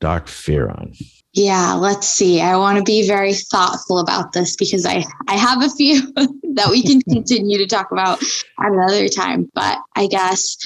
Doc 0.00 0.26
Fearon. 0.26 0.96
Yeah, 1.34 1.72
let's 1.74 2.06
see. 2.06 2.42
I 2.42 2.56
want 2.56 2.76
to 2.76 2.84
be 2.84 3.06
very 3.06 3.32
thoughtful 3.32 3.98
about 3.98 4.32
this 4.32 4.54
because 4.54 4.84
I, 4.84 5.02
I 5.28 5.36
have 5.36 5.62
a 5.62 5.70
few 5.70 6.12
that 6.54 6.68
we 6.70 6.82
can 6.82 7.00
continue 7.10 7.56
to 7.58 7.66
talk 7.66 7.90
about 7.90 8.22
at 8.60 8.72
another 8.72 9.08
time. 9.08 9.48
But 9.54 9.78
I 9.96 10.08
guess, 10.08 10.56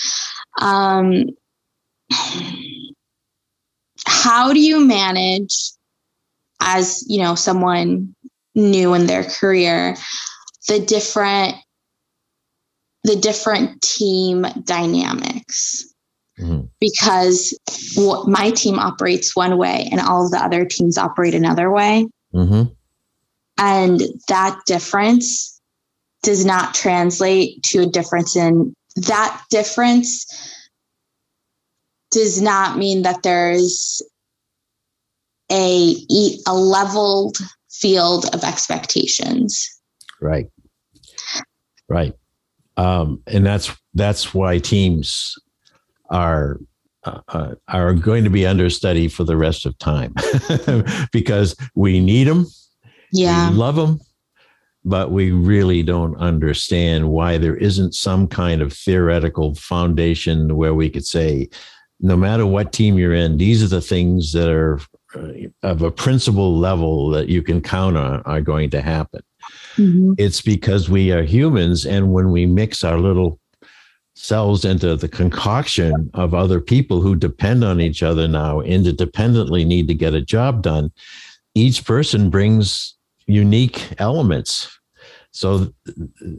um, 0.61 1.27
how 4.07 4.53
do 4.53 4.61
you 4.61 4.85
manage 4.85 5.55
as 6.61 7.05
you 7.07 7.23
know 7.23 7.35
someone 7.35 8.16
new 8.57 8.95
in 8.95 9.07
their 9.07 9.23
career 9.23 9.95
the 10.67 10.81
different 10.81 11.55
the 13.05 13.17
different 13.17 13.81
team 13.83 14.45
dynamics 14.65 15.95
mm-hmm. 16.41 16.63
because 16.81 17.57
what, 17.95 18.27
my 18.27 18.51
team 18.51 18.81
operates 18.81 19.37
one 19.37 19.59
way 19.59 19.89
and 19.93 20.01
all 20.01 20.25
of 20.25 20.33
the 20.33 20.39
other 20.39 20.65
teams 20.65 20.99
operate 20.99 21.35
another 21.35 21.71
way 21.71 22.05
mm-hmm. 22.35 22.63
and 23.59 24.03
that 24.27 24.59
difference 24.67 25.61
does 26.23 26.45
not 26.45 26.75
translate 26.75 27.63
to 27.63 27.83
a 27.83 27.87
difference 27.87 28.35
in 28.35 28.75
that 28.97 29.41
difference 29.51 30.27
does 32.11 32.41
not 32.41 32.79
mean 32.79 33.03
that 33.03 33.23
there's 33.23 34.03
a 35.53 35.95
a 36.49 36.53
leveled 36.55 37.37
field 37.81 38.35
of 38.35 38.43
expectations. 38.45 39.69
Right. 40.21 40.47
Right. 41.89 42.15
Um, 42.77 43.23
and 43.27 43.45
that's 43.47 43.75
that's 43.95 44.35
why 44.35 44.59
teams 44.59 45.35
are 46.11 46.59
uh, 47.05 47.21
uh, 47.29 47.55
are 47.69 47.95
going 47.95 48.25
to 48.25 48.31
be 48.31 48.47
understudy 48.47 49.09
for 49.09 49.25
the 49.25 49.37
rest 49.37 49.65
of 49.65 49.79
time 49.79 50.15
because 51.13 51.57
we 51.75 52.01
need 52.01 52.25
them. 52.25 52.47
Yeah. 53.13 53.51
We 53.51 53.57
love 53.57 53.77
them, 53.77 54.01
but 54.85 55.11
we 55.11 55.31
really 55.31 55.83
don't 55.83 56.17
understand 56.17 57.09
why 57.09 57.39
there 57.39 57.57
isn't 57.57 57.95
some 57.95 58.27
kind 58.27 58.61
of 58.61 58.73
theoretical 58.73 59.55
foundation 59.55 60.57
where 60.57 60.75
we 60.75 60.91
could 60.91 61.07
say, 61.07 61.49
no 62.01 62.17
matter 62.17 62.45
what 62.45 62.73
team 62.73 62.99
you're 62.99 63.15
in, 63.15 63.39
these 63.39 63.63
are 63.63 63.69
the 63.69 63.81
things 63.81 64.33
that 64.33 64.51
are 64.51 64.81
of 65.63 65.83
a 65.83 65.91
principal 65.91 66.57
level 66.57 67.11
that 67.11 67.29
you 67.29 67.43
can 67.43 67.61
count 67.61 67.97
on 67.97 68.23
are 68.23 68.41
going 68.41 68.71
to 68.71 68.83
happen. 68.83 69.23
Mm-hmm. 69.77 70.15
It's 70.19 70.41
because 70.41 70.89
we 70.89 71.13
are 71.13 71.23
humans, 71.23 71.87
and 71.87 72.13
when 72.13 72.31
we 72.31 72.47
mix 72.47 72.85
our 72.85 72.99
little 72.99 73.39
cells 74.15 74.65
into 74.65 74.97
the 74.97 75.09
concoction 75.09 76.11
of 76.15 76.35
other 76.35 76.61
people 76.61 77.03
who 77.03 77.15
depend 77.15 77.63
on 77.63 77.81
each 77.81 78.03
other 78.03 78.27
now, 78.27 78.61
interdependently 78.63 79.67
need 79.67 79.87
to 79.89 79.95
get 79.95 80.15
a 80.15 80.23
job 80.23 80.63
done, 80.63 80.91
each 81.55 81.85
person 81.85 82.31
brings 82.31 82.95
unique 83.27 83.89
elements. 83.99 84.71
So 85.33 85.73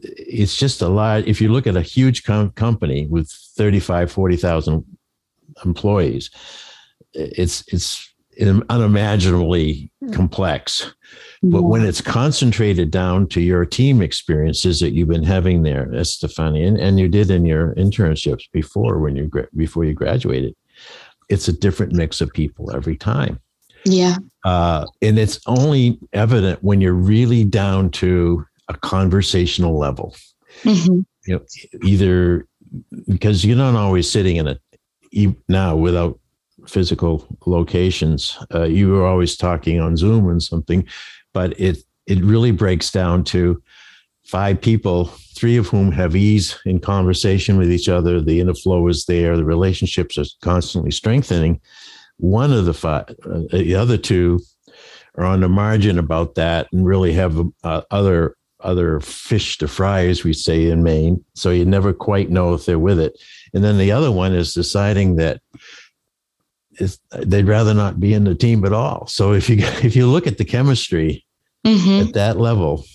it's 0.01 0.57
just 0.57 0.81
a 0.81 0.87
lot. 0.87 1.27
If 1.27 1.39
you 1.39 1.49
look 1.49 1.67
at 1.67 1.77
a 1.77 1.83
huge 1.83 2.23
com- 2.23 2.49
company 2.51 3.05
with 3.05 3.29
35, 3.29 4.11
40,000 4.11 4.83
employees, 5.63 6.31
it's, 7.13 7.63
it's, 7.71 8.11
unimaginably 8.69 9.91
complex. 10.11 10.93
But 11.43 11.63
when 11.63 11.85
it's 11.85 12.01
concentrated 12.01 12.91
down 12.91 13.27
to 13.29 13.41
your 13.41 13.65
team 13.65 14.01
experiences 14.01 14.79
that 14.79 14.91
you've 14.91 15.07
been 15.07 15.23
having 15.23 15.63
there, 15.63 15.87
Estefany, 15.87 16.67
and, 16.67 16.77
and 16.77 16.99
you 16.99 17.07
did 17.07 17.29
in 17.29 17.45
your 17.45 17.75
internships 17.75 18.43
before 18.51 18.99
when 18.99 19.15
you 19.15 19.29
before 19.55 19.85
you 19.85 19.93
graduated, 19.93 20.55
it's 21.29 21.47
a 21.47 21.53
different 21.53 21.93
mix 21.93 22.21
of 22.21 22.31
people 22.33 22.73
every 22.75 22.97
time. 22.97 23.39
Yeah. 23.85 24.17
Uh, 24.43 24.85
and 25.01 25.19
it's 25.19 25.39
only 25.45 25.99
evident 26.13 26.63
when 26.63 26.81
you're 26.81 26.93
really 26.93 27.43
down 27.43 27.91
to 27.91 28.45
a 28.67 28.73
conversational 28.73 29.77
level. 29.77 30.15
Mm-hmm. 30.63 30.99
You 31.25 31.35
know, 31.35 31.41
either 31.83 32.47
because 33.07 33.45
you're 33.45 33.57
not 33.57 33.75
always 33.75 34.09
sitting 34.09 34.37
in 34.37 34.47
a 34.47 34.57
now 35.47 35.75
without 35.75 36.19
physical 36.67 37.25
locations. 37.45 38.37
Uh, 38.53 38.63
you 38.63 38.89
were 38.89 39.05
always 39.05 39.35
talking 39.35 39.79
on 39.79 39.97
Zoom 39.97 40.29
and 40.29 40.41
something, 40.41 40.85
but 41.33 41.59
it 41.59 41.77
it 42.05 42.23
really 42.23 42.51
breaks 42.51 42.91
down 42.91 43.23
to 43.25 43.61
five 44.23 44.61
people, 44.61 45.05
three 45.35 45.57
of 45.57 45.67
whom 45.67 45.91
have 45.91 46.15
ease 46.15 46.57
in 46.65 46.79
conversation 46.79 47.57
with 47.57 47.71
each 47.71 47.89
other. 47.89 48.21
The 48.21 48.39
inner 48.39 48.53
flow 48.53 48.87
is 48.87 49.05
there. 49.05 49.37
The 49.37 49.45
relationships 49.45 50.17
are 50.17 50.25
constantly 50.41 50.91
strengthening. 50.91 51.61
One 52.17 52.51
of 52.51 52.65
the 52.65 52.73
five, 52.73 53.09
uh, 53.29 53.41
the 53.51 53.75
other 53.75 53.97
two, 53.97 54.39
are 55.15 55.25
on 55.25 55.41
the 55.41 55.49
margin 55.49 55.97
about 55.97 56.35
that 56.35 56.67
and 56.71 56.85
really 56.85 57.13
have 57.13 57.39
uh, 57.63 57.81
other 57.91 58.35
other 58.61 58.99
fish 58.99 59.57
to 59.59 59.67
fry, 59.67 60.07
as 60.07 60.23
we 60.23 60.33
say 60.33 60.69
in 60.69 60.81
Maine. 60.81 61.23
So 61.35 61.51
you 61.51 61.63
never 61.63 61.93
quite 61.93 62.31
know 62.31 62.55
if 62.55 62.65
they're 62.65 62.79
with 62.79 62.99
it. 62.99 63.13
And 63.53 63.63
then 63.63 63.77
the 63.77 63.91
other 63.91 64.11
one 64.11 64.33
is 64.33 64.53
deciding 64.53 65.15
that 65.17 65.41
they'd 67.11 67.47
rather 67.47 67.73
not 67.73 67.99
be 67.99 68.13
in 68.13 68.23
the 68.23 68.35
team 68.35 68.65
at 68.65 68.73
all. 68.73 69.07
So 69.07 69.33
if 69.33 69.49
you 69.49 69.57
if 69.83 69.95
you 69.95 70.07
look 70.07 70.27
at 70.27 70.37
the 70.37 70.45
chemistry 70.45 71.25
mm-hmm. 71.65 72.07
at 72.07 72.13
that 72.13 72.37
level, 72.37 72.85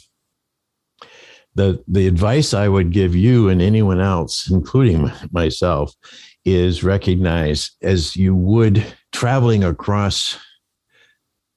the 1.55 1.83
the 1.89 2.07
advice 2.07 2.55
I 2.55 2.69
would 2.69 2.93
give 2.93 3.15
you 3.15 3.49
and 3.49 3.61
anyone 3.61 4.01
else, 4.01 4.51
including 4.51 5.11
myself, 5.31 5.95
is 6.45 6.83
recognize 6.83 7.73
as 7.83 8.17
you 8.17 8.35
would 8.35 8.85
traveling 9.13 9.63
across 9.63 10.39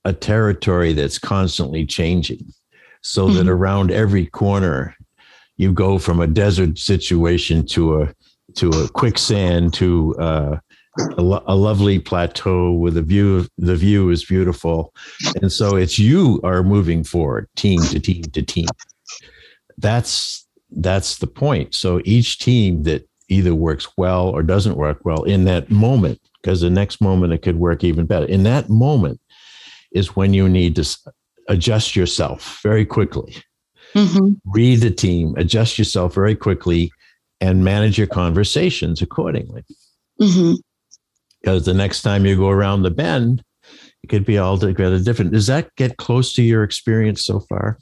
a 0.04 0.14
territory 0.14 0.94
that's 0.94 1.18
constantly 1.18 1.86
changing 1.86 2.54
so 3.02 3.28
mm-hmm. 3.28 3.38
that 3.38 3.48
around 3.48 3.92
every 3.92 4.28
corner 4.28 4.96
you 5.58 5.72
go 5.72 5.98
from 5.98 6.20
a 6.20 6.28
desert 6.28 6.78
situation 6.78 7.66
to 7.66 8.02
a 8.02 8.14
to 8.56 8.70
a 8.70 8.90
quicksand 8.90 9.74
to 9.74 10.16
uh, 10.20 10.58
a, 11.18 11.22
lo- 11.22 11.44
a, 11.48 11.56
lovely 11.56 12.00
plateau 12.00 12.72
with 12.72 12.98
a 12.98 13.02
view 13.02 13.38
of, 13.38 13.50
the 13.58 13.76
view 13.76 14.10
is 14.10 14.24
beautiful 14.24 14.94
and 15.42 15.52
so 15.52 15.76
it's 15.76 16.00
you 16.00 16.40
are 16.44 16.64
moving 16.64 17.04
forward 17.04 17.48
team 17.56 17.82
to 17.82 18.00
team 18.00 18.24
to 18.24 18.42
team 18.42 18.68
that's 19.78 20.48
that's 20.78 21.18
the 21.18 21.28
point 21.28 21.74
so 21.76 22.02
each 22.06 22.40
team 22.40 22.84
that 22.84 23.08
either 23.28 23.56
works 23.56 23.88
well 23.98 24.30
or 24.30 24.44
doesn't 24.44 24.78
work 24.78 25.00
well 25.04 25.24
in 25.24 25.46
that 25.46 25.70
moment 25.70 26.20
because 26.42 26.62
the 26.62 26.70
next 26.70 27.02
moment 27.02 27.34
it 27.34 27.42
could 27.42 27.58
work 27.58 27.84
even 27.84 28.06
better 28.06 28.26
in 28.26 28.44
that 28.44 28.70
moment 28.70 29.20
is 29.92 30.16
when 30.16 30.34
you 30.34 30.48
need 30.48 30.76
to 30.76 30.86
adjust 31.48 31.96
yourself 31.96 32.60
very 32.62 32.86
quickly. 32.86 33.36
Mm-hmm. 33.96 34.34
Read 34.46 34.82
the 34.82 34.92
team, 34.92 35.34
adjust 35.38 35.78
yourself 35.78 36.14
very 36.14 36.36
quickly, 36.36 36.92
and 37.40 37.64
manage 37.64 37.98
your 37.98 38.08
conversations 38.08 39.02
accordingly. 39.02 39.64
Mm-hmm. 40.22 40.56
Because 41.46 41.66
the 41.66 41.76
next 41.76 42.02
time 42.02 42.26
you 42.26 42.36
go 42.36 42.50
around 42.50 42.82
the 42.82 42.90
bend, 42.90 43.44
it 44.02 44.08
could 44.08 44.26
be 44.26 44.40
altogether 44.40 45.00
different. 45.00 45.32
Does 45.32 45.46
that 45.46 45.70
get 45.76 45.98
close 45.98 46.34
to 46.34 46.42
your 46.42 46.64
experience 46.64 47.24
so 47.24 47.40
far? 47.40 47.78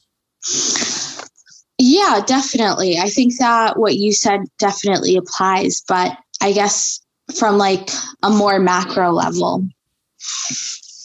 Yeah, 1.79 2.21
definitely. 2.27 2.97
I 2.97 3.07
think 3.07 3.37
that 3.39 3.79
what 3.79 3.95
you 3.95 4.11
said 4.11 4.41
definitely 4.59 5.15
applies, 5.15 5.81
but 5.87 6.17
I 6.41 6.51
guess 6.51 6.99
from 7.35 7.57
like 7.57 7.89
a 8.21 8.29
more 8.29 8.59
macro 8.59 9.11
level, 9.11 9.65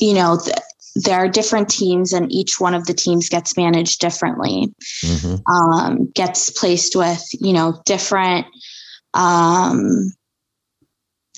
you 0.01 0.14
know, 0.14 0.40
th- 0.44 0.59
there 0.97 1.16
are 1.16 1.29
different 1.29 1.68
teams 1.68 2.12
and 2.12 2.33
each 2.33 2.59
one 2.59 2.75
of 2.75 2.87
the 2.87 2.94
teams 2.94 3.29
gets 3.29 3.57
managed 3.57 4.01
differently 4.01 4.75
mm-hmm. 5.05 5.37
um, 5.53 6.11
gets 6.12 6.51
placed 6.51 6.97
with 6.97 7.23
you 7.35 7.53
know 7.53 7.81
different 7.87 8.47
um, 9.14 10.12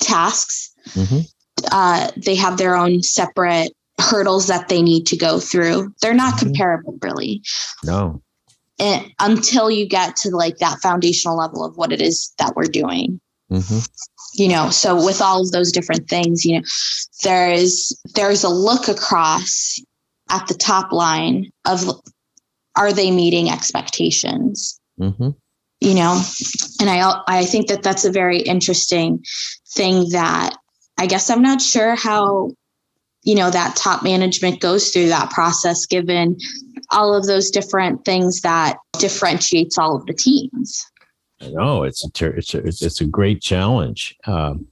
tasks 0.00 0.69
mm-hmm. 0.94 1.20
uh, 1.72 2.10
they 2.16 2.34
have 2.34 2.56
their 2.56 2.76
own 2.76 3.02
separate 3.02 3.72
hurdles 4.00 4.46
that 4.46 4.68
they 4.68 4.80
need 4.80 5.06
to 5.06 5.16
go 5.16 5.38
through 5.38 5.92
they're 6.00 6.14
not 6.14 6.34
mm-hmm. 6.34 6.46
comparable 6.46 6.98
really 7.02 7.42
no 7.84 8.22
and, 8.78 9.12
until 9.20 9.70
you 9.70 9.86
get 9.86 10.16
to 10.16 10.30
like 10.30 10.56
that 10.56 10.80
foundational 10.80 11.36
level 11.36 11.64
of 11.64 11.76
what 11.76 11.92
it 11.92 12.00
is 12.00 12.32
that 12.38 12.54
we're 12.56 12.64
doing 12.64 13.20
mm-hmm 13.50 13.78
you 14.34 14.48
know 14.48 14.70
so 14.70 14.94
with 15.04 15.20
all 15.20 15.40
of 15.40 15.50
those 15.50 15.72
different 15.72 16.08
things 16.08 16.44
you 16.44 16.56
know 16.56 16.64
there's 17.22 17.98
there's 18.14 18.44
a 18.44 18.48
look 18.48 18.88
across 18.88 19.78
at 20.30 20.46
the 20.48 20.54
top 20.54 20.92
line 20.92 21.50
of 21.66 22.00
are 22.76 22.92
they 22.92 23.10
meeting 23.10 23.50
expectations 23.50 24.80
mm-hmm. 24.98 25.30
you 25.80 25.94
know 25.94 26.20
and 26.80 26.90
i 26.90 27.20
i 27.28 27.44
think 27.44 27.68
that 27.68 27.82
that's 27.82 28.04
a 28.04 28.12
very 28.12 28.38
interesting 28.40 29.22
thing 29.74 30.08
that 30.10 30.56
i 31.00 31.06
guess 31.06 31.28
i'm 31.30 31.42
not 31.42 31.60
sure 31.60 31.96
how 31.96 32.50
you 33.22 33.34
know 33.34 33.50
that 33.50 33.76
top 33.76 34.02
management 34.02 34.60
goes 34.60 34.90
through 34.90 35.08
that 35.08 35.30
process 35.30 35.84
given 35.86 36.36
all 36.90 37.14
of 37.14 37.26
those 37.26 37.50
different 37.50 38.04
things 38.04 38.40
that 38.40 38.76
differentiates 38.98 39.78
all 39.78 39.96
of 39.96 40.06
the 40.06 40.14
teams. 40.14 40.84
No, 41.40 41.84
it's 41.84 42.04
a 42.04 42.10
ter- 42.10 42.34
it's 42.36 42.54
a, 42.54 42.58
it's 42.58 43.00
a 43.00 43.06
great 43.06 43.40
challenge 43.40 44.14
um, 44.26 44.66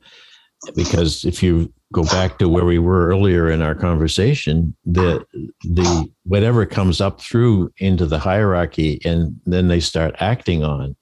because 0.75 1.25
if 1.25 1.43
you 1.43 1.73
go 1.93 2.03
back 2.05 2.38
to 2.38 2.49
where 2.49 2.67
we 2.67 2.79
were 2.79 3.09
earlier 3.09 3.51
in 3.51 3.62
our 3.62 3.75
conversation, 3.75 4.77
the 4.85 5.25
the 5.62 6.07
whatever 6.25 6.67
comes 6.67 7.01
up 7.01 7.21
through 7.21 7.73
into 7.79 8.05
the 8.05 8.19
hierarchy 8.19 9.01
and 9.05 9.41
then 9.47 9.69
they 9.69 9.81
start 9.81 10.14
acting 10.21 10.62
on, 10.62 10.95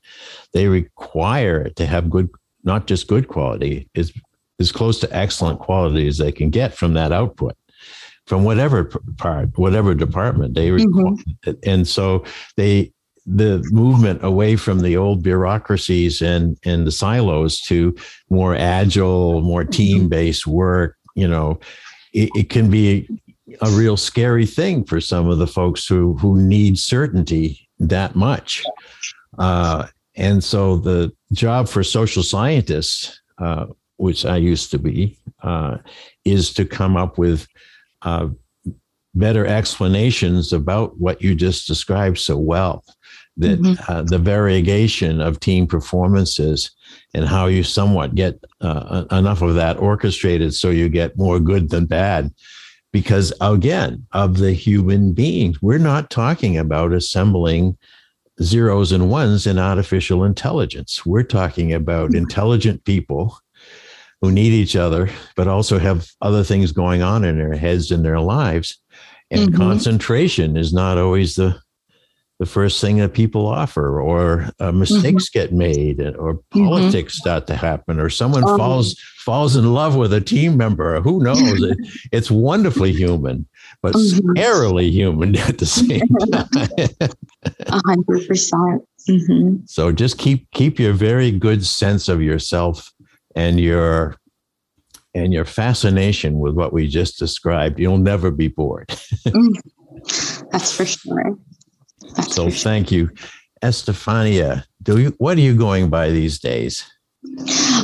they 0.53 0.69
require 0.69 1.69
to 1.71 1.85
have 1.85 2.09
good, 2.09 2.29
not 2.62 2.87
just 2.87 3.09
good 3.09 3.27
quality, 3.27 3.89
is 3.95 4.12
as 4.59 4.73
close 4.73 4.99
to 5.01 5.16
excellent 5.16 5.59
quality 5.59 6.07
as 6.09 6.19
they 6.19 6.33
can 6.33 6.51
get 6.51 6.75
from 6.75 6.95
that 6.95 7.12
output 7.12 7.57
from 8.27 8.42
whatever 8.42 8.90
part, 9.19 9.57
whatever 9.57 9.95
department 9.95 10.55
they 10.55 10.71
require. 10.71 11.05
Mm-hmm. 11.05 11.51
And 11.64 11.87
so 11.87 12.25
they 12.57 12.92
the 13.29 13.66
movement 13.73 14.23
away 14.23 14.55
from 14.55 14.81
the 14.81 14.97
old 14.97 15.23
bureaucracies 15.23 16.23
and 16.23 16.57
and 16.64 16.87
the 16.87 16.92
silos 16.92 17.61
to 17.62 17.95
more 18.31 18.55
agile, 18.55 19.40
more 19.40 19.62
mm-hmm. 19.62 19.71
team 19.71 20.09
based 20.09 20.47
work, 20.47 20.97
you 21.14 21.27
know, 21.27 21.59
it, 22.12 22.31
it, 22.37 22.51
can 22.51 22.71
be 22.71 23.09
a 23.62 23.71
real 23.71 23.97
scary 23.97 24.47
thing 24.47 24.85
for 24.85 25.01
some 25.01 25.29
of 25.29 25.38
the 25.38 25.47
folks 25.47 25.87
who 25.87 26.14
who 26.19 26.40
need 26.40 26.79
certainty 26.79 27.69
that 27.81 28.14
much. 28.14 28.62
Uh, 29.38 29.87
and 30.14 30.42
so 30.42 30.77
the 30.77 31.12
job 31.33 31.69
for 31.69 31.83
social 31.83 32.23
scientists, 32.23 33.21
uh, 33.38 33.66
which 33.97 34.25
I 34.25 34.37
used 34.37 34.71
to 34.73 34.79
be, 34.79 35.19
uh, 35.43 35.79
is 36.25 36.53
to 36.55 36.65
come 36.65 36.97
up 36.97 37.19
with 37.19 37.47
uh, 38.03 38.29
better 39.15 39.47
explanations 39.47 40.53
about 40.53 40.99
what 41.01 41.23
you 41.23 41.35
just 41.35 41.67
described 41.67 42.19
so 42.19 42.37
well 42.37 42.85
that 43.39 43.61
mm-hmm. 43.61 43.93
uh, 43.93 44.03
the 44.03 44.19
variegation 44.19 45.21
of 45.21 45.41
team 45.41 45.67
performances 45.67 46.71
and 47.15 47.27
how 47.27 47.47
you 47.47 47.63
somewhat 47.63 48.15
get 48.15 48.43
uh, 48.61 49.05
enough 49.11 49.43
of 49.43 49.55
that 49.55 49.79
orchestrated 49.79 50.55
so 50.55 50.71
you 50.71 50.89
get 50.89 51.17
more 51.19 51.41
good 51.41 51.71
than 51.71 51.87
bad 51.87 52.33
because 52.93 53.33
again 53.41 54.07
of 54.13 54.39
the 54.39 54.53
human 54.53 55.13
beings 55.13 55.61
we're 55.61 55.79
not 55.79 56.11
talking 56.11 56.57
about 56.59 56.93
assembling 56.93 57.77
zeros 58.43 58.93
and 58.93 59.11
ones 59.11 59.47
in 59.47 59.59
artificial 59.59 60.25
intelligence 60.25 61.05
we're 61.07 61.23
talking 61.23 61.73
about 61.73 62.11
mm-hmm. 62.11 62.19
intelligent 62.19 62.85
people 62.85 63.39
who 64.21 64.31
need 64.33 64.53
each 64.53 64.77
other 64.77 65.09
but 65.37 65.49
also 65.49 65.79
have 65.79 66.07
other 66.23 66.43
things 66.43 66.73
going 66.73 67.03
on 67.03 67.25
in 67.25 67.37
their 67.39 67.55
heads 67.55 67.91
and 67.91 68.05
their 68.05 68.21
lives 68.21 68.79
and 69.31 69.51
mm-hmm. 69.51 69.57
concentration 69.57 70.57
is 70.57 70.73
not 70.73 70.99
always 70.99 71.35
the 71.35 71.61
the 72.39 72.47
first 72.47 72.83
thing 72.83 72.99
that 72.99 73.15
people 73.15 73.47
offer, 73.47 73.99
or 73.99 74.51
uh, 74.61 74.71
mistakes 74.71 75.31
mm-hmm. 75.31 75.39
get 75.39 75.53
made, 75.53 76.01
or 76.01 76.35
mm-hmm. 76.35 76.67
politics 76.67 77.15
mm-hmm. 77.15 77.23
start 77.23 77.47
to 77.47 77.57
happen, 77.57 77.99
or 77.99 78.11
someone 78.11 78.47
um, 78.47 78.59
falls 78.59 78.99
falls 79.25 79.57
in 79.57 79.73
love 79.73 79.97
with 79.97 80.13
a 80.13 80.21
team 80.21 80.57
member. 80.57 81.01
Who 81.01 81.23
knows? 81.23 81.63
it, 81.63 81.79
it's 82.13 82.31
wonderfully 82.31 82.93
human, 82.93 83.47
but 83.81 83.95
mm-hmm. 83.95 84.31
scarily 84.31 84.91
human 84.91 85.37
at 85.49 85.59
the 85.59 85.67
same 85.67 86.09
time. 86.33 87.09
A 87.67 87.81
hundred 87.87 88.29
percent. 88.29 88.87
Mm-hmm. 89.09 89.57
So 89.67 89.91
just 89.93 90.19
keep 90.19 90.51
keep 90.51 90.79
your 90.79 90.93
very 90.93 91.31
good 91.31 91.65
sense 91.65 92.09
of 92.09 92.21
yourself 92.21 92.93
and 93.37 93.61
your 93.61 94.16
and 95.14 95.33
your 95.33 95.44
fascination 95.44 96.40
with 96.40 96.55
what 96.55 96.72
we 96.72 96.88
just 96.88 97.18
described, 97.18 97.79
you'll 97.79 97.99
never 97.99 98.31
be 98.31 98.49
bored. 98.49 98.88
Mm. 99.27 99.57
That's 100.53 100.77
for 100.77 100.85
sure. 100.85 101.38
That's 102.16 102.35
so 102.35 102.44
for 102.44 102.51
sure. 102.51 102.70
thank 102.70 102.92
you. 102.92 103.11
Estefania, 103.62 104.64
do 104.83 104.99
you 104.99 105.14
what 105.18 105.38
are 105.38 105.42
you 105.42 105.57
going 105.57 105.88
by 105.88 106.11
these 106.11 106.38
days? 106.38 106.85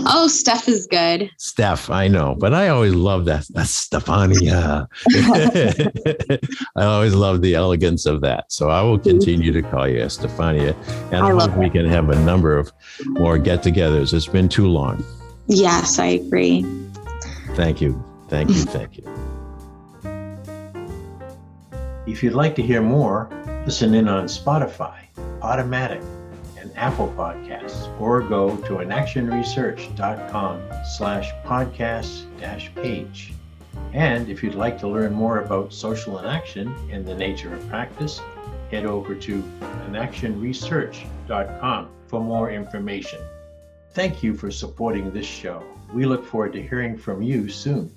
Oh, 0.04 0.28
Steph 0.28 0.68
is 0.68 0.86
good. 0.86 1.30
Steph, 1.38 1.90
I 1.90 2.06
know, 2.06 2.36
but 2.38 2.54
I 2.54 2.68
always 2.68 2.94
love 2.94 3.24
that. 3.24 3.46
That's 3.50 3.88
Stefania. 3.88 4.86
I 6.76 6.84
always 6.84 7.14
love 7.14 7.40
the 7.40 7.54
elegance 7.54 8.06
of 8.06 8.20
that. 8.20 8.52
So 8.52 8.70
I 8.70 8.82
will 8.82 8.98
mm-hmm. 8.98 9.08
continue 9.08 9.52
to 9.52 9.62
call 9.62 9.88
you 9.88 10.00
Estefania. 10.00 10.76
And 11.10 11.24
I, 11.24 11.28
I 11.28 11.32
hope 11.32 11.56
we 11.56 11.70
can 11.70 11.86
have 11.86 12.08
a 12.10 12.18
number 12.24 12.56
of 12.56 12.72
more 13.06 13.38
get 13.38 13.62
togethers. 13.62 14.12
It's 14.12 14.28
been 14.28 14.48
too 14.48 14.68
long. 14.68 15.04
Yes, 15.46 15.98
I 15.98 16.06
agree. 16.06 16.64
Thank 17.54 17.80
you. 17.80 18.02
Thank 18.28 18.50
you. 18.50 18.54
Thank 18.64 18.98
you. 18.98 19.04
If 22.06 22.22
you'd 22.22 22.34
like 22.34 22.54
to 22.56 22.62
hear 22.62 22.82
more, 22.82 23.28
listen 23.64 23.94
in 23.94 24.08
on 24.08 24.24
Spotify, 24.24 25.04
Automatic, 25.40 26.02
and 26.58 26.72
Apple 26.76 27.12
Podcasts, 27.16 27.88
or 28.00 28.20
go 28.22 28.56
to 28.56 28.74
inactionresearch.com 28.74 30.62
slash 30.96 31.32
podcast 31.44 32.24
dash 32.40 32.74
page. 32.74 33.34
And 33.92 34.28
if 34.28 34.42
you'd 34.42 34.54
like 34.54 34.78
to 34.80 34.88
learn 34.88 35.12
more 35.12 35.40
about 35.40 35.72
social 35.72 36.18
inaction 36.18 36.74
and 36.90 37.06
the 37.06 37.14
nature 37.14 37.54
of 37.54 37.68
practice, 37.68 38.20
head 38.70 38.86
over 38.86 39.14
to 39.14 39.42
inactionresearch.com 39.90 41.88
for 42.08 42.20
more 42.20 42.50
information. 42.50 43.20
Thank 43.94 44.22
you 44.22 44.34
for 44.34 44.50
supporting 44.50 45.10
this 45.10 45.26
show. 45.26 45.62
We 45.92 46.06
look 46.06 46.24
forward 46.24 46.54
to 46.54 46.62
hearing 46.62 46.96
from 46.96 47.20
you 47.20 47.50
soon. 47.50 47.94